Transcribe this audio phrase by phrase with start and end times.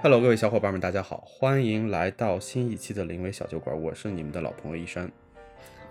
[0.00, 5.10] Hello，各位小伙伴们，大家好，欢迎来到新一期的临危小酒馆，我是你们的老朋友一山。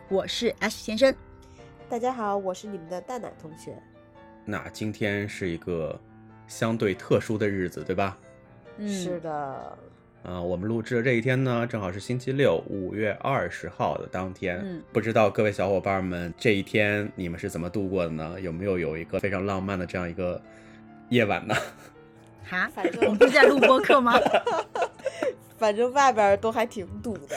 [0.07, 1.13] 我是 S 先生。
[1.89, 3.77] 大家好，我是你们的蛋奶同学。
[4.45, 5.99] 那今天是一个
[6.47, 8.17] 相对特殊的日子，对吧？
[8.77, 9.77] 嗯，是的，
[10.23, 14.61] 啊、我们录制的这一天呢，正好是星期六，五月二十号的当天。
[14.63, 18.39] 嗯不知道各位小伙伴们这一天你们是怎么度过的呢？
[18.39, 20.41] 有没有有一个非常浪漫的这样一个
[21.09, 21.53] 夜晚呢？
[22.49, 24.19] 哈，反正我们不是在录播课吗？
[25.59, 27.35] 反正外边都还挺堵的，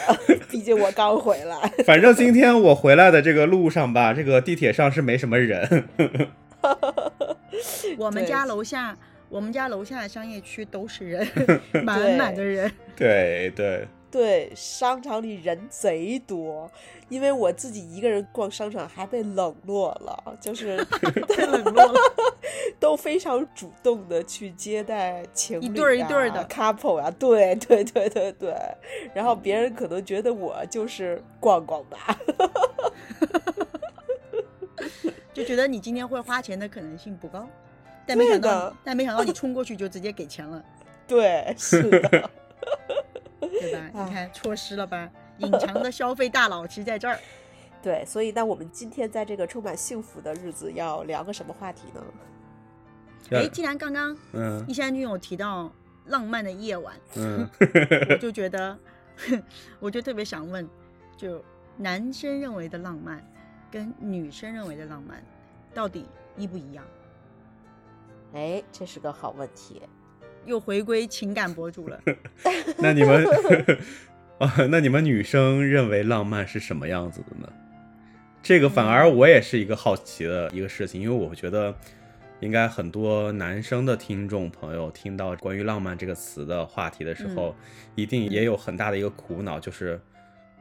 [0.51, 1.57] 毕竟我刚回来。
[1.87, 5.89] 反正今天我回来的这个路上吧，这个地铁上是没什么人。
[7.97, 8.95] 我们家楼下，
[9.31, 11.27] 我们家楼下的商业区都是人，
[11.83, 12.71] 满满的人。
[12.95, 13.89] 对对，对，
[14.55, 16.71] 商场里人贼多，
[17.09, 20.77] 因为我自己一个人逛商场还被冷落了，就是
[21.29, 22.01] 太冷落了。
[22.79, 28.55] 都非常主动的去接待情侣、啊、一对儿一对儿的 couple 啊，对对对对对，
[29.13, 32.19] 然后别人可能觉得我就是逛逛吧，
[35.35, 37.47] 就觉得你今天会花钱的可能性不高，
[38.07, 40.65] 但没想到，但没想到你冲过去就直接给钱了，
[41.07, 42.30] 对，是的。
[43.41, 44.01] 对吧？
[44.01, 45.10] 啊你看错失了吧？
[45.38, 47.19] 隐藏的消费大佬其实在这儿。
[47.83, 52.05] 对，所以那我们今天在这个充满幸福的日子，要聊个什么话题呢？
[53.30, 55.73] 哎，既然刚刚嗯一山君有提到
[56.07, 57.49] 浪漫的夜晚，嗯，
[58.11, 58.77] 我就觉得，
[59.79, 60.68] 我就特别想问，
[61.16, 61.43] 就
[61.77, 63.24] 男生认为的浪漫，
[63.71, 65.22] 跟女生认为的浪漫，
[65.72, 66.06] 到底
[66.37, 66.84] 一不一样？
[68.34, 69.81] 哎，这是个好问题。
[70.47, 72.00] 又回归情感博主了。
[72.78, 73.25] 那你们
[74.38, 77.53] 啊，那你们女生认为浪漫是什么样子的呢？
[78.43, 81.75] 这个反而我也是一个好奇的一个事情，因为我觉得
[82.41, 87.55] 应该很多男生的听众朋友听到关于浪漫这个词的话题的时候，
[87.94, 90.01] 一定也有很大的一个苦恼，就是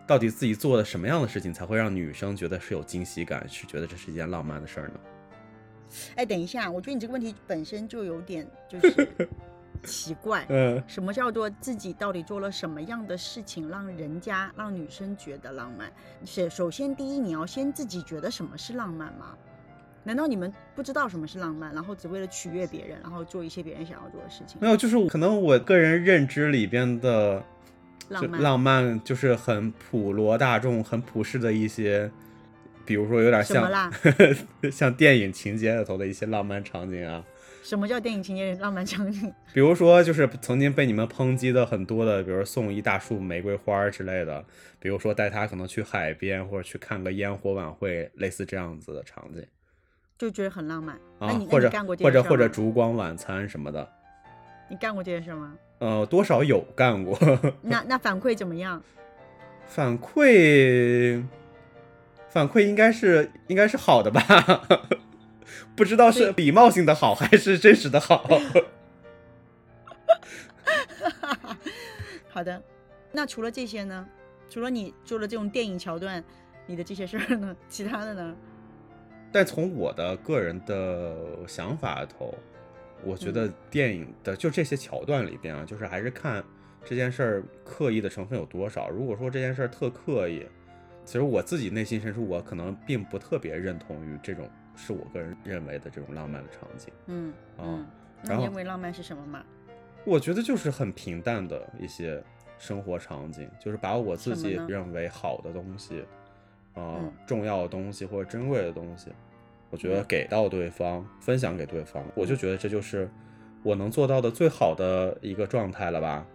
[0.06, 4.94] 到底自己做的什么样的事情才会让女生觉得是有惊喜感，是觉得这是一件浪漫的事儿呢？
[6.16, 9.08] 哎，等一下，我觉得你这个问题本身就有点就是
[9.84, 10.46] 奇怪。
[10.50, 15.92] 嗯什么叫做自己到底做了什么样的事情，让人家让女生觉得浪漫？
[16.26, 19.36] 是首先第一，你要先自己觉得什么是浪漫吗？
[20.04, 24.68] 难道你们不知道什么是浪漫，然后只为了取悦别人，然后做一些别人想要做的事情没？
[24.68, 27.44] 有，就是可能我个人认知里边的
[28.08, 32.10] 浪漫，浪漫就是很普罗大众、很普世的一些，
[32.86, 33.70] 比如说有点像？
[34.72, 37.24] 像电影情节里头的一些浪漫场景啊，
[37.64, 39.32] 什么叫电影情节里浪漫场景？
[39.54, 44.44] 比如说就是曾经被你们抨击的很多的，比如说送一大束玫瑰花之类的，
[44.80, 49.46] 比如说带他可能去海边或者去看个烟火晚会，类似这样子的场景
[50.18, 50.98] 就觉得很浪漫。
[51.20, 53.88] 那啊你，或者或者或者烛光晚餐什么的，
[54.70, 55.56] 你干过这件事吗？
[55.80, 57.18] 呃，多少有干过。
[57.62, 58.82] 那那反馈怎么样？
[59.66, 61.24] 反馈，
[62.30, 64.22] 反馈应该是应该是好的吧？
[65.80, 68.28] 不知道是礼貌性的好还是真实的好。
[72.28, 72.62] 好的，
[73.14, 74.06] 那除了这些呢？
[74.50, 76.22] 除了你做了这种电影桥段，
[76.66, 77.56] 你的这些事儿呢？
[77.70, 78.36] 其他的呢？
[79.32, 81.16] 但从我的个人的
[81.48, 82.36] 想法头，
[83.02, 86.44] 我觉得电影的就这些桥段里边啊，就是还是看
[86.84, 88.90] 这件事儿刻意的成分有多少。
[88.90, 90.46] 如果说这件事儿特刻意，
[91.06, 96.94] 其实我自己内心深处我可能并不特别认同于这种是我个人认为的这种浪漫的场景。
[97.08, 97.86] 嗯哦嗯，
[98.24, 99.44] 那然后你认为浪漫是什么嘛？
[100.06, 102.24] 我觉得就是很平淡的一些
[102.58, 106.00] 生活场景，就是把我自己认为好的东西，
[106.74, 109.12] 啊、嗯重要的东西或者珍贵的东西，
[109.70, 113.10] 我觉得嗯给到对方，分享给对方，我就觉得这就是
[113.62, 116.26] 我能做到的最好的一个状态了吧。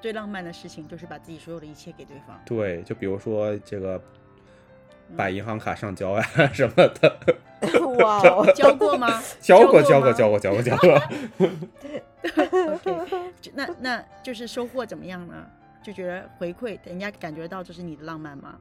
[0.00, 2.40] 最浪漫的事情就是把自己所有的一切给对方。
[2.46, 4.02] 对，就比如说这个嗯
[5.16, 6.22] 把银行卡上交呀
[6.52, 7.18] 什么的，
[7.98, 9.22] 哇哦， 交过吗？
[9.40, 11.02] 交过，过交过，吗交过，交过，交过。
[12.74, 15.34] OK，那那就是收获怎么样呢？
[15.82, 18.56] 就觉得回馈，人家感觉到这是你的浪漫吗？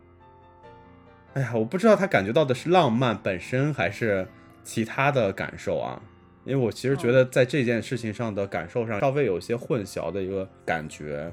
[1.33, 4.27] 哎呀，我不知道他感觉到的是浪漫本身还是
[4.63, 6.01] 其他的感受啊。
[6.45, 11.31] 因为我其实觉得在这件事情上的感受上稍微有一些混淆的一个感觉，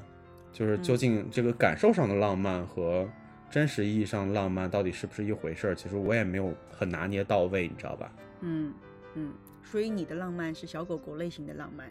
[0.51, 3.07] 就是究竟这个感受上的浪漫和
[3.49, 8.11] 真实意义上浪漫到底是不是一回事儿，其实我也没有很拿捏到位，你知道吧？
[8.41, 8.73] 嗯
[9.15, 9.33] 嗯，
[9.63, 11.89] 所以你的浪漫是小狗狗类型的浪漫，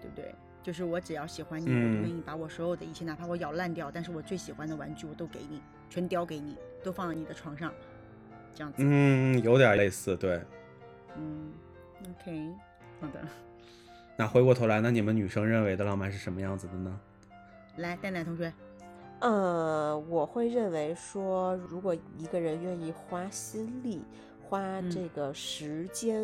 [0.00, 0.34] 对不对？
[0.62, 7.72] 就是我只要喜欢你，我愿意把我所有的一切，哪怕我咬烂掉，但是我最喜欢的玩具我都给你，全叼给你，都放在你的床上，
[8.52, 8.82] 这样子。
[8.82, 10.40] 嗯，有点类似，对。
[11.16, 11.52] 嗯
[12.02, 12.50] ，OK，
[13.00, 13.20] 好的。
[14.16, 17.00] 那回过头来，那你们女生认为的浪漫是什么样子的呢？
[17.76, 18.52] 来，蛋蛋同学，
[19.20, 24.02] 呃，我会认为说，如果一个人愿意花心力、
[24.48, 26.22] 花嗯这个时间，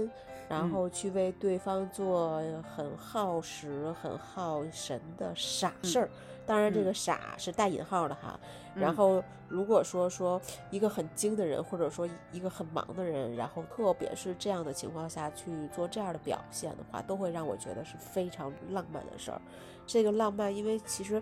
[0.49, 2.43] 然嗯后去为对方做
[2.77, 6.11] 很耗时、很耗神的傻事儿，
[6.45, 8.39] 当然这嗯个傻是带引号的哈。
[8.75, 10.41] 然嗯后如果说说
[10.71, 19.41] 一个很精的人，或者说一个很忙的人，然后特别是这样的情况下去做这样的表现的话，都会让我觉得是非常浪漫的事儿。
[19.87, 21.21] 这个浪漫，因为其实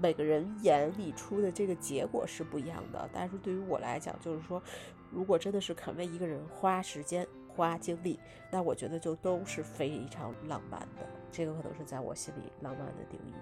[0.00, 4.62] 每个人眼里出的这个结果是不一样的，但是对于我来讲，就是说，
[5.10, 8.18] 如果真的是肯为一个人花时间、花精力，
[8.50, 11.06] 那我觉得就都是非常浪漫的。
[11.30, 13.32] 这个可能是在我心里浪漫的定义。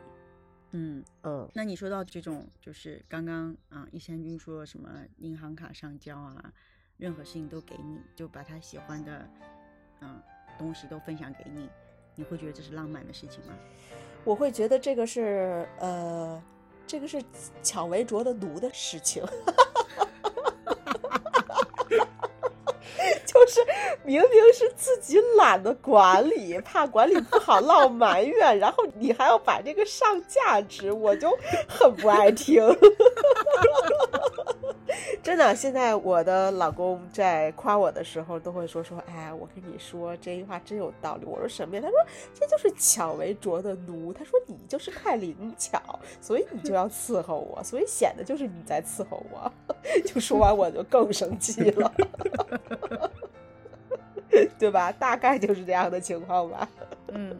[0.72, 4.88] 嗯，嗯，那你说到这种，就是刚刚啊，易山君说什么
[5.18, 6.52] 银行卡上交啊，
[6.96, 9.28] 任何事情都给你，就把他喜欢的
[10.00, 10.22] 嗯
[10.58, 11.68] 东西都分享给你，
[12.14, 13.52] 你会觉得这是浪漫的事情吗？
[14.24, 16.40] 我会觉得这个是呃，
[16.86, 17.22] 这个是
[17.62, 19.24] 抢为拙的奴的事情。
[23.26, 23.60] 就是
[24.04, 31.36] 明明是自己懒得管理，怕管理不好落埋怨，然后你还要把这个上价值，我就
[31.66, 32.62] 很不爱听。
[35.22, 41.24] 真的，现在我的老公在夸我的时候都会说说，哎，我跟你说这句话真有道理。
[41.24, 41.82] 我说什么呀？
[41.82, 41.96] 他说
[42.34, 44.12] 这就是巧为拙的奴。
[44.12, 45.80] 他说你就是太灵巧，
[46.20, 49.50] 所以你就要伺候我，所以显得就是你在伺候我。
[50.04, 51.92] 就说完我就更生气了，
[54.58, 54.92] 对吧？
[54.92, 56.68] 大概就是这样的情况吧。
[57.08, 57.36] 嗯，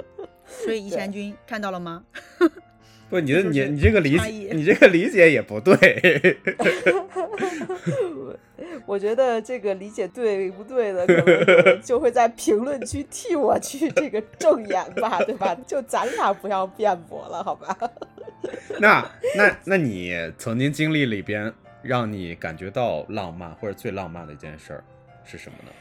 [0.47, 2.05] 所以宜山君看到了吗？
[3.13, 5.77] 不，你的你你这个理解，你这个理解也不对。
[8.87, 15.55] 我觉得这个理解对不对的，可能就会在评论区替我去这个证言吧，对吧？
[15.67, 17.77] 就咱俩不要辩驳了，好吧？
[18.81, 19.07] 那
[19.37, 24.83] 那那你曾经经历里边让你感觉到浪漫或者最浪漫的一件事儿
[25.23, 25.73] 是什么呢？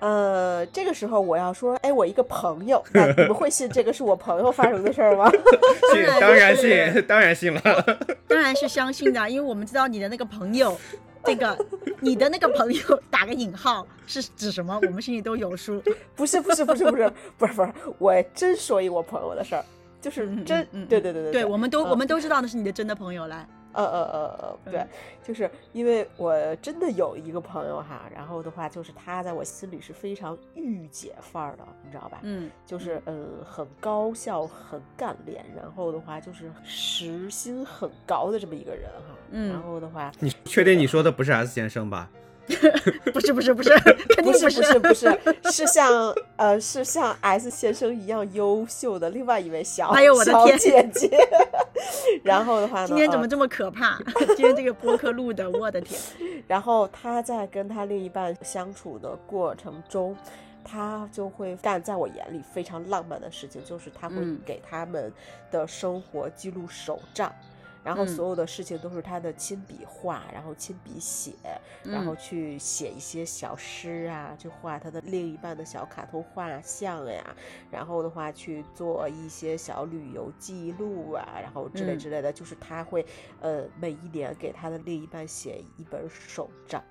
[0.00, 5.30] 呃，这个时候我要说，哎，我一个朋友，那你们会信这个是我朋友发生的事儿吗？
[5.92, 7.98] 信，当然是信，当然信了。
[8.28, 10.76] 当然是相信的，因为我们知道你的那个朋友，
[11.24, 11.56] 这个
[12.00, 15.82] 你的那个朋友打个引号是指什么，我们心里都有数。
[16.14, 19.64] 不是，不是，不是，不是，不是，不是，我真说一我朋友的事儿，
[20.00, 23.46] 就是真，嗯嗯对对对对对，我们都嗯我们都知道那是你的真的朋友来。
[23.76, 24.88] 呃呃呃呃，对嗯，
[25.22, 32.18] 就是因为我真的有一个朋友哈，然后的话就是他在我心里是非常御姐范儿的，你知道吧？
[32.22, 39.14] 嗯，就是嗯很高效、很干练，然后的话就是时薪很高的这么一个人哈。
[39.30, 42.10] 嗯然后的话，你确定你说的不是 S 先生吧？
[43.12, 43.70] 不是不是不是，
[44.14, 51.18] 肯定不是是不是不是，是像呃是像 S 先生一样优秀的另外一位小哎呦我的小天姐姐。
[52.22, 53.98] 然后的话今天怎么这么可怕？
[54.28, 56.00] 今天这个播客录的，我的天！
[56.46, 60.16] 然后他在跟他另一半相处的过程中，
[60.64, 65.12] 他就会干在我眼里非常浪漫的事情，就是他会嗯给他们
[65.50, 67.32] 的生活记录手账。
[67.86, 68.08] 然后嗯。
[68.08, 71.32] 所有的事情都是他的亲笔画，然后亲笔写，
[71.84, 72.16] 然后嗯。
[72.16, 77.36] 去写一些小诗啊，去画他的另一半的小卡通画像呀，
[77.70, 81.98] 然后的话去做一些小旅游记录啊，然后之类嗯。
[81.98, 83.06] 之类的，就是他会
[83.40, 86.82] 呃每一年给他的另一半写一本手账，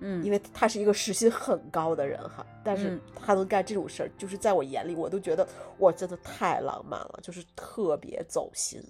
[0.00, 3.00] 嗯，因为他是一个时薪很高的人哈，但是嗯。
[3.14, 5.46] 他能干这种事儿，就是在我眼里我都觉得
[5.80, 8.82] 哇真的太浪漫了，就是特别走心。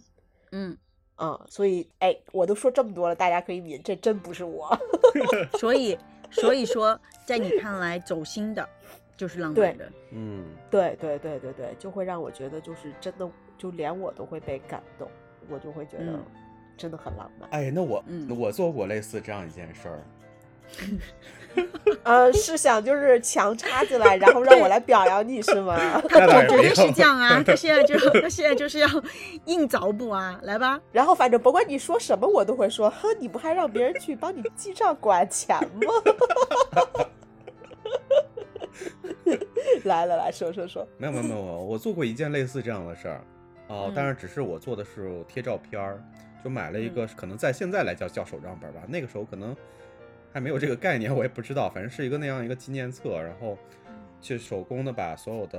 [0.52, 0.76] 嗯，
[1.20, 4.74] 啊、所以哎，我都说这么多了，大家可以抿，这真不是我。
[5.60, 5.98] 所以
[6.30, 8.66] 所以说，在你看来，走心的
[9.18, 9.92] 就是浪漫的。
[10.12, 15.10] 嗯，对对对对对，就会让我觉得就是真的，就连我都会被感动，
[15.50, 16.24] 我就会觉得嗯
[16.76, 17.50] 真的很浪漫。
[17.50, 20.00] 哎，那我、嗯我做过类似这样一件事儿。
[22.04, 26.00] 呃，是想就是强插进来，然后让我来表扬你是吗？
[26.08, 27.42] 绝对是这样啊！
[27.46, 28.88] 他现在就他现在就是要
[29.46, 30.80] 硬找补啊，来吧。
[30.92, 35.92] 然后反正甭管你说什么，我都会说，哼，你不还让别人去帮你记账管钱吗？
[39.84, 43.20] 来了来说说说，没有没有没有，我做过一件类似这样的事儿。
[43.68, 46.02] 哦、嗯当然只是我做的是贴照片儿，
[46.42, 49.54] 就买了一个，可能在现在来叫叫手账本吧，那个时候可能
[50.32, 53.56] 还没有这个概念，我也不知道，反正是一个那样一个纪念册，然后
[54.20, 55.58] 去手工的把所有的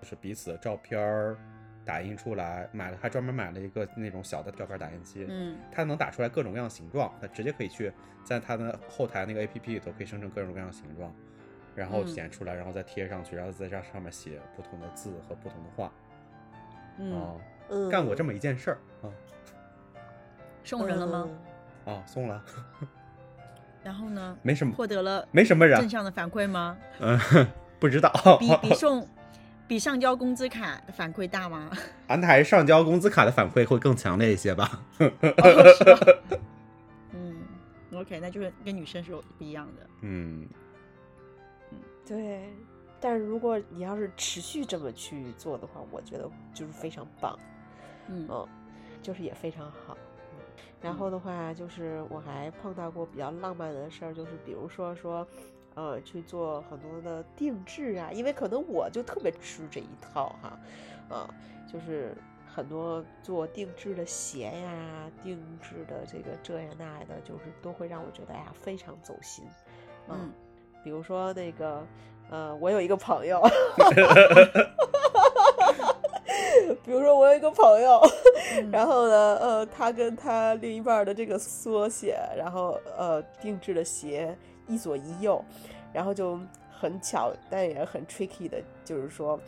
[0.00, 1.36] 就是彼此的照片儿
[1.84, 7.92] 打印出来，买了还专门买了一个那种小的照片打印机，嗯它能打出来各种各样的形状，它直接可以去
[8.24, 11.12] 在它的后台那个 APP 里头可以生成各种各样的形状。
[11.74, 15.90] 然后嗯剪出来，然后再贴上去，然后在这上面写不同的字和不同的话。
[16.98, 19.08] 嗯，干过这么一件事儿啊
[20.62, 21.30] 送人了吗？
[21.86, 21.94] 嗯？
[21.94, 22.44] 啊，送了，
[23.84, 24.36] 然后呢？
[24.42, 26.76] 没什么，获得了没什么人正，向的反馈吗？
[27.00, 27.18] 嗯，
[27.80, 28.10] 不知道。
[28.38, 29.06] 比 比送
[29.66, 31.70] 比上交工资卡的反馈大吗？
[32.08, 34.80] 安台上交工资卡的反馈会更强烈一些吧？
[34.98, 35.10] 哦
[35.78, 35.98] 是吧
[37.12, 37.36] 嗯
[37.94, 39.86] ，OK，那就是跟女生是有不一样的。
[40.02, 40.46] 嗯，
[42.06, 42.48] 对，
[43.00, 47.38] 但是如果你要是持续这么去做的话，我觉得就是非常棒，
[48.08, 48.46] 嗯嗯，
[49.02, 49.96] 就是也非常好。
[50.82, 55.26] 嗯然后的话，就是我还碰到过比较浪漫的事儿，就是比如说说，
[55.74, 60.58] 呃，去做很多的定制啊，因为可能我就特别吃这一套哈，
[61.08, 61.34] 啊，
[61.72, 62.16] 就是
[62.52, 69.44] 很多做定制的鞋呀、定制的这个这呀那呀的，就是都会让我觉得哎呀非常走心，
[70.08, 70.32] 啊嗯。
[70.84, 71.86] 比如说那个，
[72.28, 73.40] 呃，我有一个朋友，
[76.84, 78.00] 比如说我有一个朋友，
[78.58, 84.36] 嗯然后呢，呃，他跟他另一半儿的这个缩写，然后呃定制的鞋
[84.66, 85.42] 一左一右，
[85.92, 86.38] 然后就
[86.80, 89.38] 很巧，但也很 tricky 的，就是说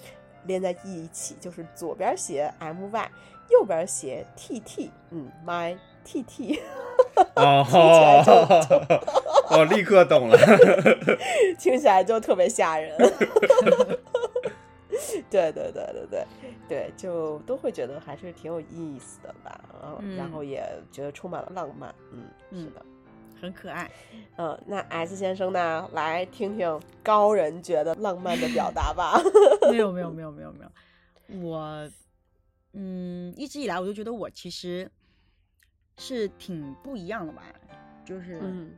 [0.45, 3.11] 连在一起，就是左边写 M Y，
[3.51, 6.61] 右边写 T T，嗯，my T T，
[7.35, 8.81] 哦起来就，
[9.57, 10.39] 我立刻懂了。
[11.59, 12.97] 听起来就特别吓人。
[15.35, 16.27] 对对对对对
[16.69, 20.31] 对，就都会觉得还是挺有意思的吧，然后、然嗯。
[20.31, 22.23] 后也觉得充满了浪漫，嗯，
[22.53, 22.87] 是嗯的，
[23.41, 23.91] 很可爱。
[24.39, 29.21] 嗯，那 S 先生呢，来听听高人觉得浪漫的表达吧。
[29.73, 31.91] 没有没有没有没有没有，我
[32.75, 34.89] 嗯一直以来我就觉得我其实
[35.99, 37.43] 是挺不一样的吧，
[38.05, 38.73] 就是、嗯。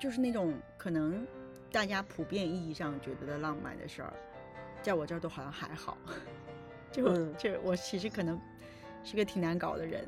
[0.00, 1.26] 就是那种可能
[1.72, 4.12] 大家普遍意义上觉得的浪漫的事儿，
[4.84, 5.98] 在我这儿都好像还好。
[6.92, 8.40] 就、嗯就我其实可能
[9.02, 10.06] 是个挺难搞的人。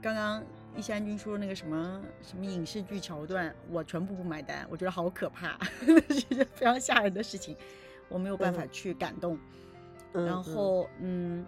[0.00, 0.44] 刚刚
[0.76, 5.58] 一山君说那个什么什么影视剧桥段，我全部不买单，我觉得好可怕，
[6.10, 7.56] 是一件非常吓人的事情，
[8.08, 9.36] 我没有办法嗯去感动。
[10.12, 11.44] 嗯，然后嗯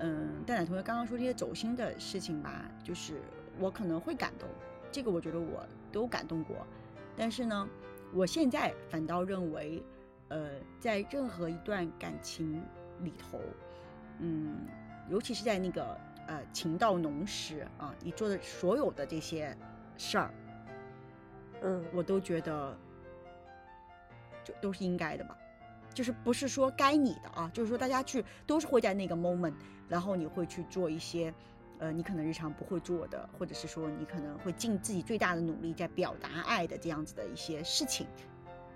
[0.00, 3.22] 嗯，蛋奶同学刚刚说这些走心的事情吧，就是
[3.58, 4.46] 我可能会感动，
[4.92, 6.66] 这个我觉得我都感动过，
[7.16, 7.66] 但是呢，
[8.12, 9.82] 我现在反倒认为，
[10.28, 10.50] 呃，
[10.80, 12.62] 在任何一段感情
[13.00, 13.40] 里头，
[14.18, 14.66] 嗯，
[15.08, 19.56] 尤其是在那个呃情到浓时啊，你做的所有的这些
[19.96, 20.30] 事儿，
[21.62, 21.84] 嗯。
[21.92, 22.76] 我都觉得
[24.44, 25.36] 就都是应该的吧，
[25.92, 29.54] 就是不是说该你的啊，就是说大家去都是会在那个 moment，
[29.88, 31.32] 然后你会去做一些，
[31.78, 38.06] 呃，你可能日常不会做的，或者是说你可能会尽自己最大的努力在表达爱的这样子的一些事情，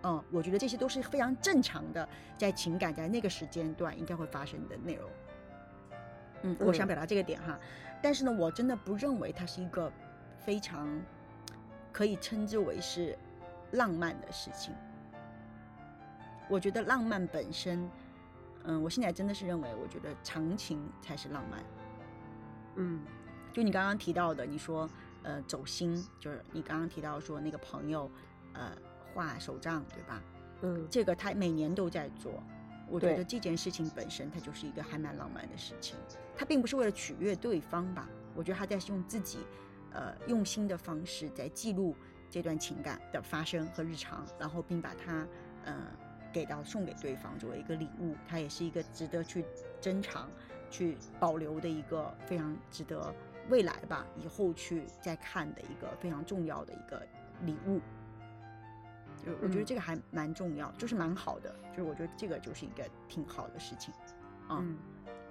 [0.03, 5.11] 嗯，我觉得这些都是非常正常的，在情感在那个时间段应该会发生的内容。
[6.43, 7.59] 嗯，我想嗯表达这个点哈，
[8.01, 9.93] 但是呢，我真的不认为它是一个
[10.39, 10.89] 非常
[11.93, 13.19] 可以称之为是
[13.73, 14.73] 浪漫的事情。
[16.49, 17.91] 我觉得浪漫本身，
[18.65, 21.61] 嗯，我现在真的是认为，我觉得长情才是浪漫。
[22.77, 23.03] 嗯
[23.53, 24.89] 就你刚刚提到的，你说
[25.25, 28.09] 呃走心，就是你刚刚提到说那个朋友，
[28.53, 28.71] 呃
[29.15, 30.23] 画手账，对吧？
[30.63, 32.43] 嗯这个他每年都在做，
[32.89, 35.97] 我觉得这件事情本身它就是一个还蛮浪漫的事情。
[36.37, 38.09] 他并不是为了取悦对方吧？
[38.35, 39.39] 我觉得他在用自己
[39.93, 41.95] 呃用心的方式在记录
[42.31, 45.27] 这段情感的发生和日常，然后并把它
[45.65, 45.75] 呃
[46.33, 49.45] 给到送给对方作为一个礼物，它也是一个值得去
[49.81, 50.29] 珍藏、
[50.71, 53.15] 去保留的一个非常值得
[53.49, 57.07] 未来吧以后去再看的一个非常重要的一个
[57.45, 57.81] 礼物。
[59.29, 59.67] 就我觉得嗯。
[59.67, 63.93] 这个还蛮重要，就是蛮好的，就是我觉得这个就是一个挺好的事情，
[64.49, 64.79] 啊、嗯。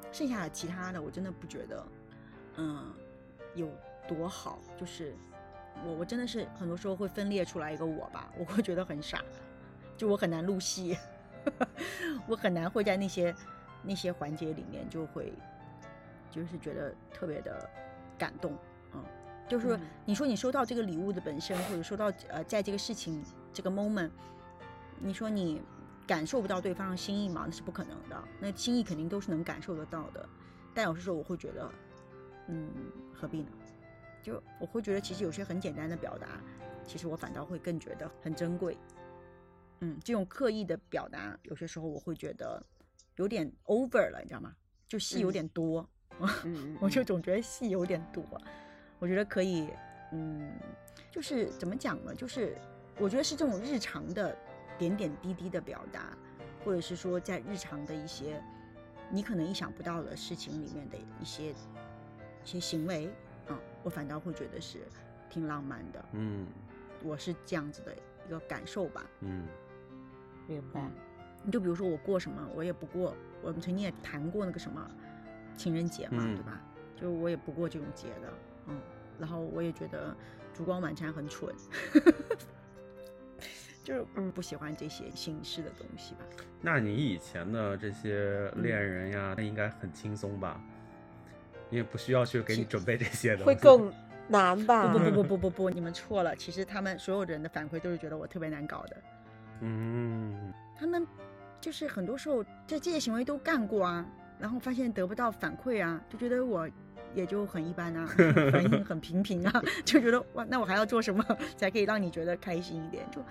[0.10, 1.86] 剩下的其他的我真的不觉得，
[2.56, 2.94] 嗯，
[3.56, 3.70] 有
[4.08, 5.14] 多好，就是
[5.86, 9.22] 我我真的是很多时候会分裂出来一个我吧，我会觉得很傻，
[9.98, 10.98] 就我很难入戏，
[12.26, 13.36] 我很难会在那些
[13.84, 15.34] 那些环节里面就会
[16.32, 17.70] 就是觉得特别的
[18.18, 18.58] 感动，
[18.94, 19.04] 嗯，
[19.46, 23.22] 就是你说你收到这个礼物的本身，或者收到呃在这个事情
[23.58, 24.12] 这个 moment，
[25.00, 25.64] 你说你
[26.06, 27.46] 感受不到对方的心意吗？
[27.48, 30.30] 那是不可能的，那心意肯定都是能感受得到的。
[30.76, 31.72] 但有时候我会觉得，
[32.50, 32.70] 嗯，
[33.12, 33.48] 何必呢？
[34.22, 36.40] 就我会觉得，其实有些很简单的表达，
[36.86, 38.78] 其实我反倒会更觉得很珍贵。
[39.80, 42.64] 嗯，这种刻意的表达，有些时候我会觉得
[43.16, 44.54] 有点 over 了，你知道吗？
[44.88, 45.90] 就戏有嗯点多。
[46.44, 48.24] 嗯， 我就总觉得戏有点多，
[49.00, 49.68] 我觉得可以，
[50.12, 50.52] 嗯，
[51.10, 52.14] 就是怎么讲呢？
[52.14, 52.56] 就是
[53.00, 54.36] 我觉得是这种日常的
[54.78, 56.18] 点点滴滴的表达，
[56.64, 58.42] 或者是说在日常的一些
[59.10, 61.54] 你可能意想不到的事情里面的一些一
[62.44, 63.10] 些行为，
[63.48, 64.80] 嗯，我反倒会觉得是
[65.30, 66.06] 挺浪漫的。
[66.14, 66.48] 嗯
[67.04, 67.96] 我是这样子的
[68.28, 69.06] 一个感受吧。
[69.22, 69.48] 嗯
[70.48, 70.90] 明白。
[71.44, 74.90] 你就比如说我过什么，我也不过，我们曾经也谈过那个什么
[75.56, 76.62] 情人节嘛，嗯对吧？
[77.00, 78.34] 就我也不过这种节的，
[78.66, 78.82] 嗯，
[79.20, 80.14] 然后我也觉得
[80.54, 81.54] 烛光晚餐很蠢，
[83.88, 86.26] 就是嗯不喜欢这些形式的东西吧。
[86.60, 90.62] 那你以前的这些恋人呀，那应该很轻松吧？
[91.70, 93.90] 你也不需要去给你准备这些的，会更
[94.28, 94.92] 难吧？
[94.92, 96.36] 不不 不不不不不，你们错了。
[96.36, 98.98] 其实他们所有人的反馈都是觉得我特别难搞的，
[99.62, 101.08] 嗯他们
[101.62, 104.06] 就是很多时候在这些行为都干过啊，
[104.38, 106.70] 然后发现得不到反馈啊，就觉得我
[107.16, 108.06] 也就很一般啊，
[108.52, 111.24] 反应很平平啊， 就觉得哇，那我还要做什么
[111.56, 113.10] 才可以让你觉得开心一点？
[113.10, 113.24] 就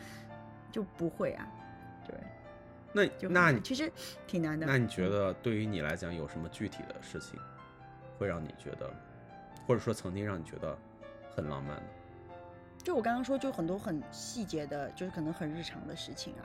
[0.77, 1.49] 就不会啊，
[2.07, 2.15] 对，
[2.93, 3.91] 那就那你其实
[4.27, 4.67] 挺难的。
[4.67, 7.41] 那你觉得对于你来讲有什么具体的事情，
[8.19, 8.95] 会让你觉得，
[9.67, 10.77] 或者说曾经让你觉得
[11.35, 11.83] 很浪漫的？
[12.85, 16.45] 就我刚刚说，就很多很细节的，就是可能很日常的事情啊，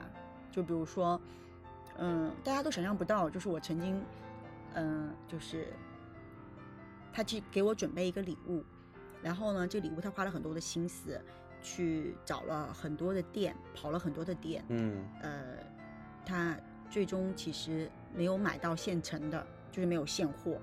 [0.50, 1.20] 就比如说，
[1.98, 4.02] 嗯，大家都想象不到，就是我曾经，
[4.72, 5.66] 嗯，就是
[7.12, 8.64] 他去给我准备一个礼物，
[9.22, 11.20] 然后呢，这礼物他花了很多的心思，
[11.62, 15.56] 去找了很多的店，跑了很多的店，嗯呃，
[16.26, 16.56] 他
[16.90, 20.58] 最终其实没有买到现成的，就是没有现货，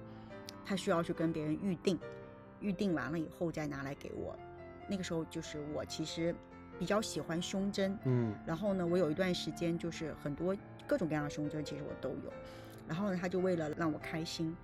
[0.65, 1.97] 他需要去跟别人预定，
[2.59, 4.37] 预定完了以后再拿来给我。
[4.87, 6.35] 那个时候就是我其实
[6.77, 10.55] 比较喜欢胸针，嗯然后呢，我有一段时间就是很多
[10.87, 12.33] 各种各样的胸针，其实我都有。
[12.87, 14.55] 然后呢，他就为了让我开心，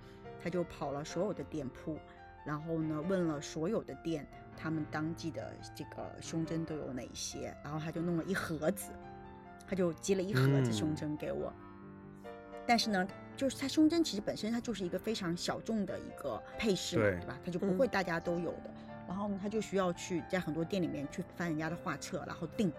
[0.42, 1.96] 他就跑了所有的店铺，
[2.44, 4.26] 然后呢问了所有的店，
[4.56, 8.90] 他们当季的这个胸针都有哪些，然后他就弄了一盒子，
[9.68, 11.52] 他就寄了一盒子胸针给我。
[12.66, 17.38] 但是呢，就是它胸针其实本身它就是一个非常小众的一个配饰嘛，对对吧？
[17.44, 18.70] 它就不会大家都有的。
[19.06, 22.72] 然后呢，他就需要去在很多店里面去翻人家的画册，然后订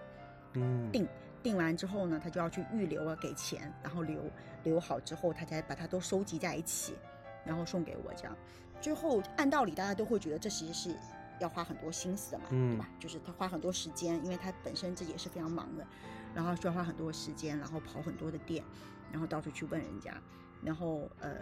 [0.52, 1.08] 嗯订
[1.42, 4.20] 订完之后呢，他就要去预留啊，给钱，然后留
[4.62, 6.94] 留好之后，他才把它都收集在一起，
[7.46, 8.36] 然后送给我这样。
[8.78, 10.96] 最后按道理大家都会觉得这其实是
[11.40, 12.88] 要花很多心思的嘛，嗯对吧？
[12.98, 15.86] 就是他花很多时间，因为他本身自己也是非常忙的，
[16.34, 18.64] 然后需要花很多时间，然后跑很多的店，
[19.10, 20.20] 然后到处去问人家，
[20.62, 21.36] 然后呃，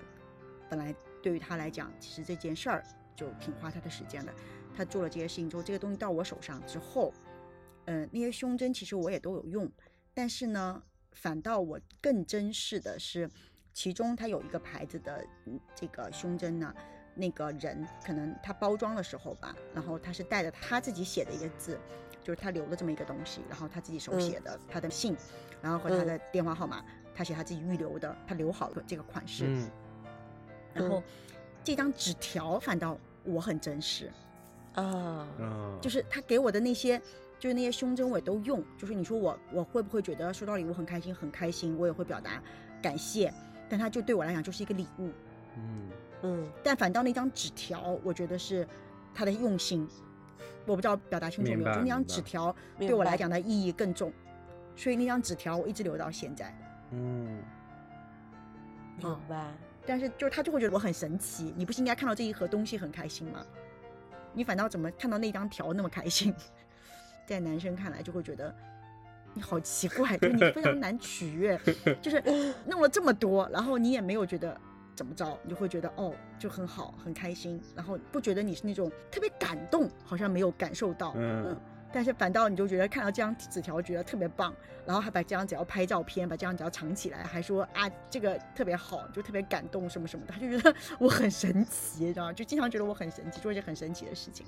[0.69, 4.33] 本来对于他来讲，其实这件事儿就挺花他的时间的。
[4.77, 7.13] 他做了这些事情之后，这个东西到我手上之后，
[7.87, 9.71] 呃，那些胸针其实我也都有用，
[10.13, 10.83] 但是呢，
[11.13, 13.31] 反倒我更珍视的是，
[13.73, 16.75] 其中它有一个牌子的嗯这个胸针呢，
[17.17, 21.79] 那个人可能他包装的时候吧，然后他是带着他自己写的一个字，
[22.23, 25.17] 就是他留了这么一个东西，然后他自己手写的他的姓，
[25.63, 29.71] 然后和他的电话号码，他写他自己预留的，他留好了这个款式，嗯
[30.75, 31.03] 然后
[31.65, 34.13] 这张纸条反倒我很真实。
[34.75, 37.01] 啊，啊，就是他给我的那些，
[37.39, 38.63] 就是那些胸针我也都用。
[38.77, 41.15] 就是你说我我会不会觉得收到礼物很开心？
[41.15, 42.43] 很开心，我也会表达
[42.83, 43.33] 感谢。
[43.71, 45.11] 但它就对我来讲就是一个礼物。
[45.57, 45.89] 嗯
[46.23, 48.67] 嗯但反倒那张纸条，我觉得是
[49.15, 49.87] 他的用心。
[50.67, 51.75] 我不知道表达清楚没有？
[51.75, 54.13] 就那张纸条对我来讲的意义更重，
[54.75, 56.53] 所以那张纸条我一直留到现在。
[56.91, 57.39] 嗯
[58.99, 59.53] 明白。
[59.87, 63.47] 但是就是他就会觉得我很神奇，你不是应该看到这一盒东西很开心吗？
[64.33, 66.35] 你反倒怎么看到那张条那么开心？
[67.27, 68.53] 在男生看来就会觉得
[69.35, 71.57] 你好奇怪， 就是你非常难取悦，
[72.03, 72.21] 就是
[72.67, 74.61] 弄了这么多，然后你也没有觉得
[74.97, 81.55] 怎么着，你就会觉得哦就很好很开心，然后不觉得你是那种特别感动，好像没有感受到，嗯
[81.93, 84.53] 但是反倒你就觉得看到这张纸条觉得特别棒，
[84.85, 92.33] 然后还把这张纸条拍照片，把这张纸条藏起来，还说啊这个特别好，就特别感动什么什么的，他就觉得 我很神奇，你知道吗？
[92.33, 94.47] 就经常觉得我很神奇，做一些很神奇的事情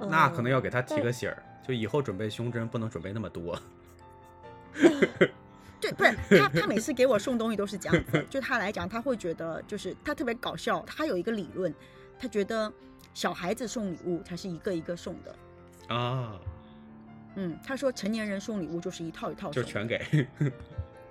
[0.00, 3.58] 那可能要给他提个醒儿，就以后准备胸针不能准备那么多。
[5.80, 11.72] 对，不是他，他每次给我送东西都是这样子，就他来讲，他会觉得就是他特别搞笑，他有一个理论，
[12.18, 12.72] 他觉得
[13.14, 15.94] 小孩子送礼物才是一个一个送的。
[15.94, 16.38] 啊，
[17.36, 20.26] 嗯，他说成年人送礼物就是一套一套送，就全给。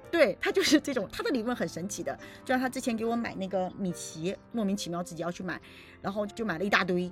[0.09, 2.17] 对他就是这种，他的理论很神奇的。
[2.45, 5.59] 就像他之前给我买那个米奇，莫名其妙自己要去买，
[6.01, 7.11] 然后就买了一大堆。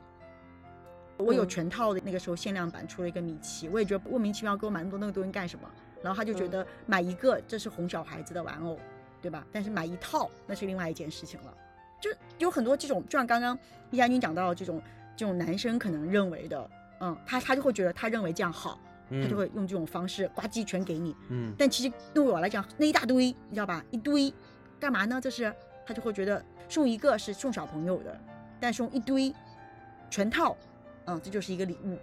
[1.18, 5.70] 我有嗯全套的，那个时候限量版出了一个米奇，我也觉得莫名其妙给我买那么多那个东西干什么？
[6.06, 8.78] 然后他就觉嗯得买一个这是哄小孩子的玩偶，
[9.24, 9.44] 对吧？
[9.52, 11.52] 但是买一套那是另外一件事情了。
[12.00, 13.58] 就有很多这种，就像刚刚
[13.90, 14.80] 易家军讲到的这种
[15.18, 21.16] 这种男生可能认为的，嗯，他他就会觉得他认为这样好，他就嗯会用这种方式呱唧全给你。
[21.30, 23.84] 嗯但其实对我来讲，那一大堆，你知道吧？
[23.90, 24.32] 一堆，
[24.80, 25.20] 干嘛呢？
[25.20, 25.52] 这是
[25.88, 28.16] 他就会觉得送一个是送小朋友的，
[28.60, 29.34] 但送一堆，
[30.12, 30.56] 全套，
[31.06, 31.98] 嗯，这就是一个礼物。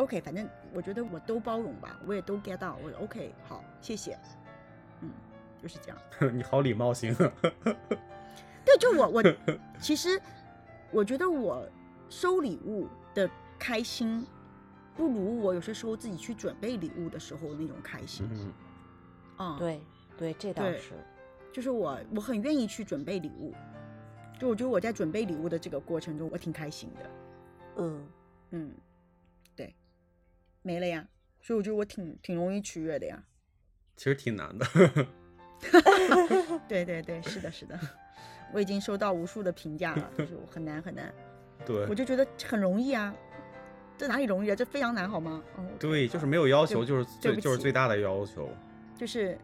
[0.00, 4.18] OK，反正我觉得我都包容吧，我也都 get 到，我 OK，好，谢谢，
[5.02, 5.10] 嗯，
[5.60, 5.98] 就是这样。
[6.34, 7.14] 你好礼貌型，
[8.64, 9.22] 对，就我我
[9.78, 10.20] 其实
[10.90, 11.68] 我觉得我
[12.08, 14.26] 收礼物的开心，
[14.96, 18.26] 不如我有些时候自己去准备礼物的时候那种开心。
[18.32, 18.52] 嗯
[19.38, 19.80] 嗯，，对
[20.16, 20.92] 对，这倒是。
[21.52, 23.52] 就是我我很愿意去准备礼物，
[24.38, 27.10] 就我觉得我在准备礼物的这个过程中，我挺开心的。
[27.78, 28.06] 嗯，
[28.50, 28.74] 嗯，对，
[30.62, 31.06] 没了呀，
[31.40, 33.22] 所以我觉得我挺挺容易取悦的呀。
[33.96, 34.66] 其实挺难的。
[36.68, 37.78] 对对对，是的，是的，
[38.52, 41.12] 我已经收到无数的评价了，就是我很难很难，
[41.66, 43.14] 对我就觉得很容易啊，
[43.98, 44.56] 这哪里容易啊？
[44.56, 45.42] 这非常难好吗？
[45.56, 48.48] 哦，对，就是没有要求，就是对最就是最大的要求。
[48.96, 49.38] 就是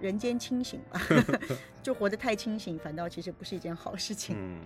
[0.00, 1.00] 人间清醒吧，
[1.82, 4.36] 就活得太清醒，反倒其实不是一件好事情。
[4.38, 4.60] 嗯，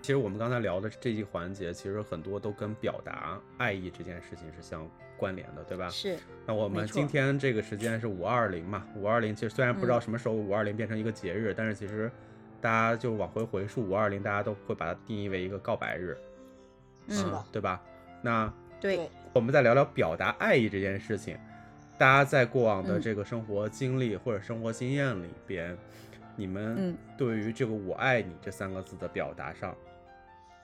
[0.00, 5.88] 其实我们刚才聊的这一环节，其实很多都跟表达爱意这件事情是相关联的，对吧？
[5.88, 8.86] 是，那我们今天这个时间是五二零嘛？
[8.96, 12.10] 五二零其实虽然不知道嗯什么时候五二零变成一个节日，但是其实
[12.60, 16.16] 大家就往回回溯五二零，大家都会把它定义为一个告白日，
[17.06, 17.82] 嗯是的，对吧？
[18.22, 21.38] 那对，我们再聊聊表达爱意这件事情。
[21.96, 25.78] 大家在过往的嗯这个生活经历或者生活经验里边，
[26.34, 29.70] 你们嗯对于这个“我爱你”这三个字的表达上，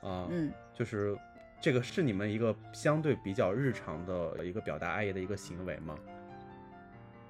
[0.02, 1.16] 啊、嗯就是
[1.60, 5.94] 这个是你们一个相对比较日常的一个表达爱意的一个行为吗？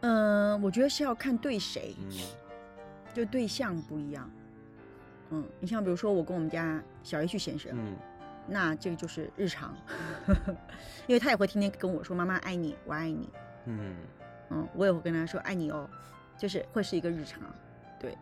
[0.03, 2.11] 嗯、我觉得是要看对谁，嗯
[3.13, 4.31] 就对象不一样。
[5.31, 7.97] 嗯，你像比如说我跟我们家小 H 先生，嗯
[8.47, 9.77] 那这个就是日常，
[11.07, 13.29] 因为他也会天天跟我说妈妈爱你，我爱你。
[13.67, 13.97] 嗯
[14.51, 15.89] 嗯，我也会跟他说爱你哦，
[16.39, 17.43] 就是会是一个日常，
[17.99, 18.17] 对。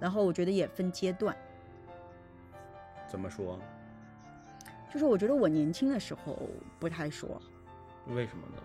[0.00, 1.36] 然后我觉得也分阶段，
[3.06, 3.60] 怎么说？
[4.94, 6.38] 就是我觉得我年轻的时候
[6.78, 7.28] 不太说，
[8.14, 8.62] 为什么呢？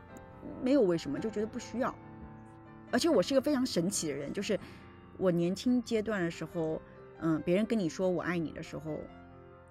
[0.61, 1.93] 没有为什么，就觉得不需要。
[2.91, 4.57] 而且我是一个非常神奇的人，就是
[5.17, 6.79] 我年轻阶段的时候，
[7.19, 8.99] 嗯，别人跟你说我爱你的时候，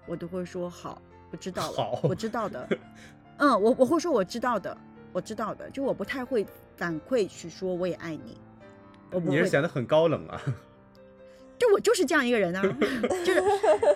[0.05, 2.67] 我都会说好，我知道了，好我知道的。
[3.37, 4.77] 嗯，我我会说我知道的，
[5.13, 6.45] 我知道的，就我不太会
[6.75, 8.37] 反馈去说我也爱你，
[9.11, 10.41] 我不你是显得很高冷啊？
[11.59, 12.63] 就我就是这样一个人啊，
[13.23, 13.43] 就是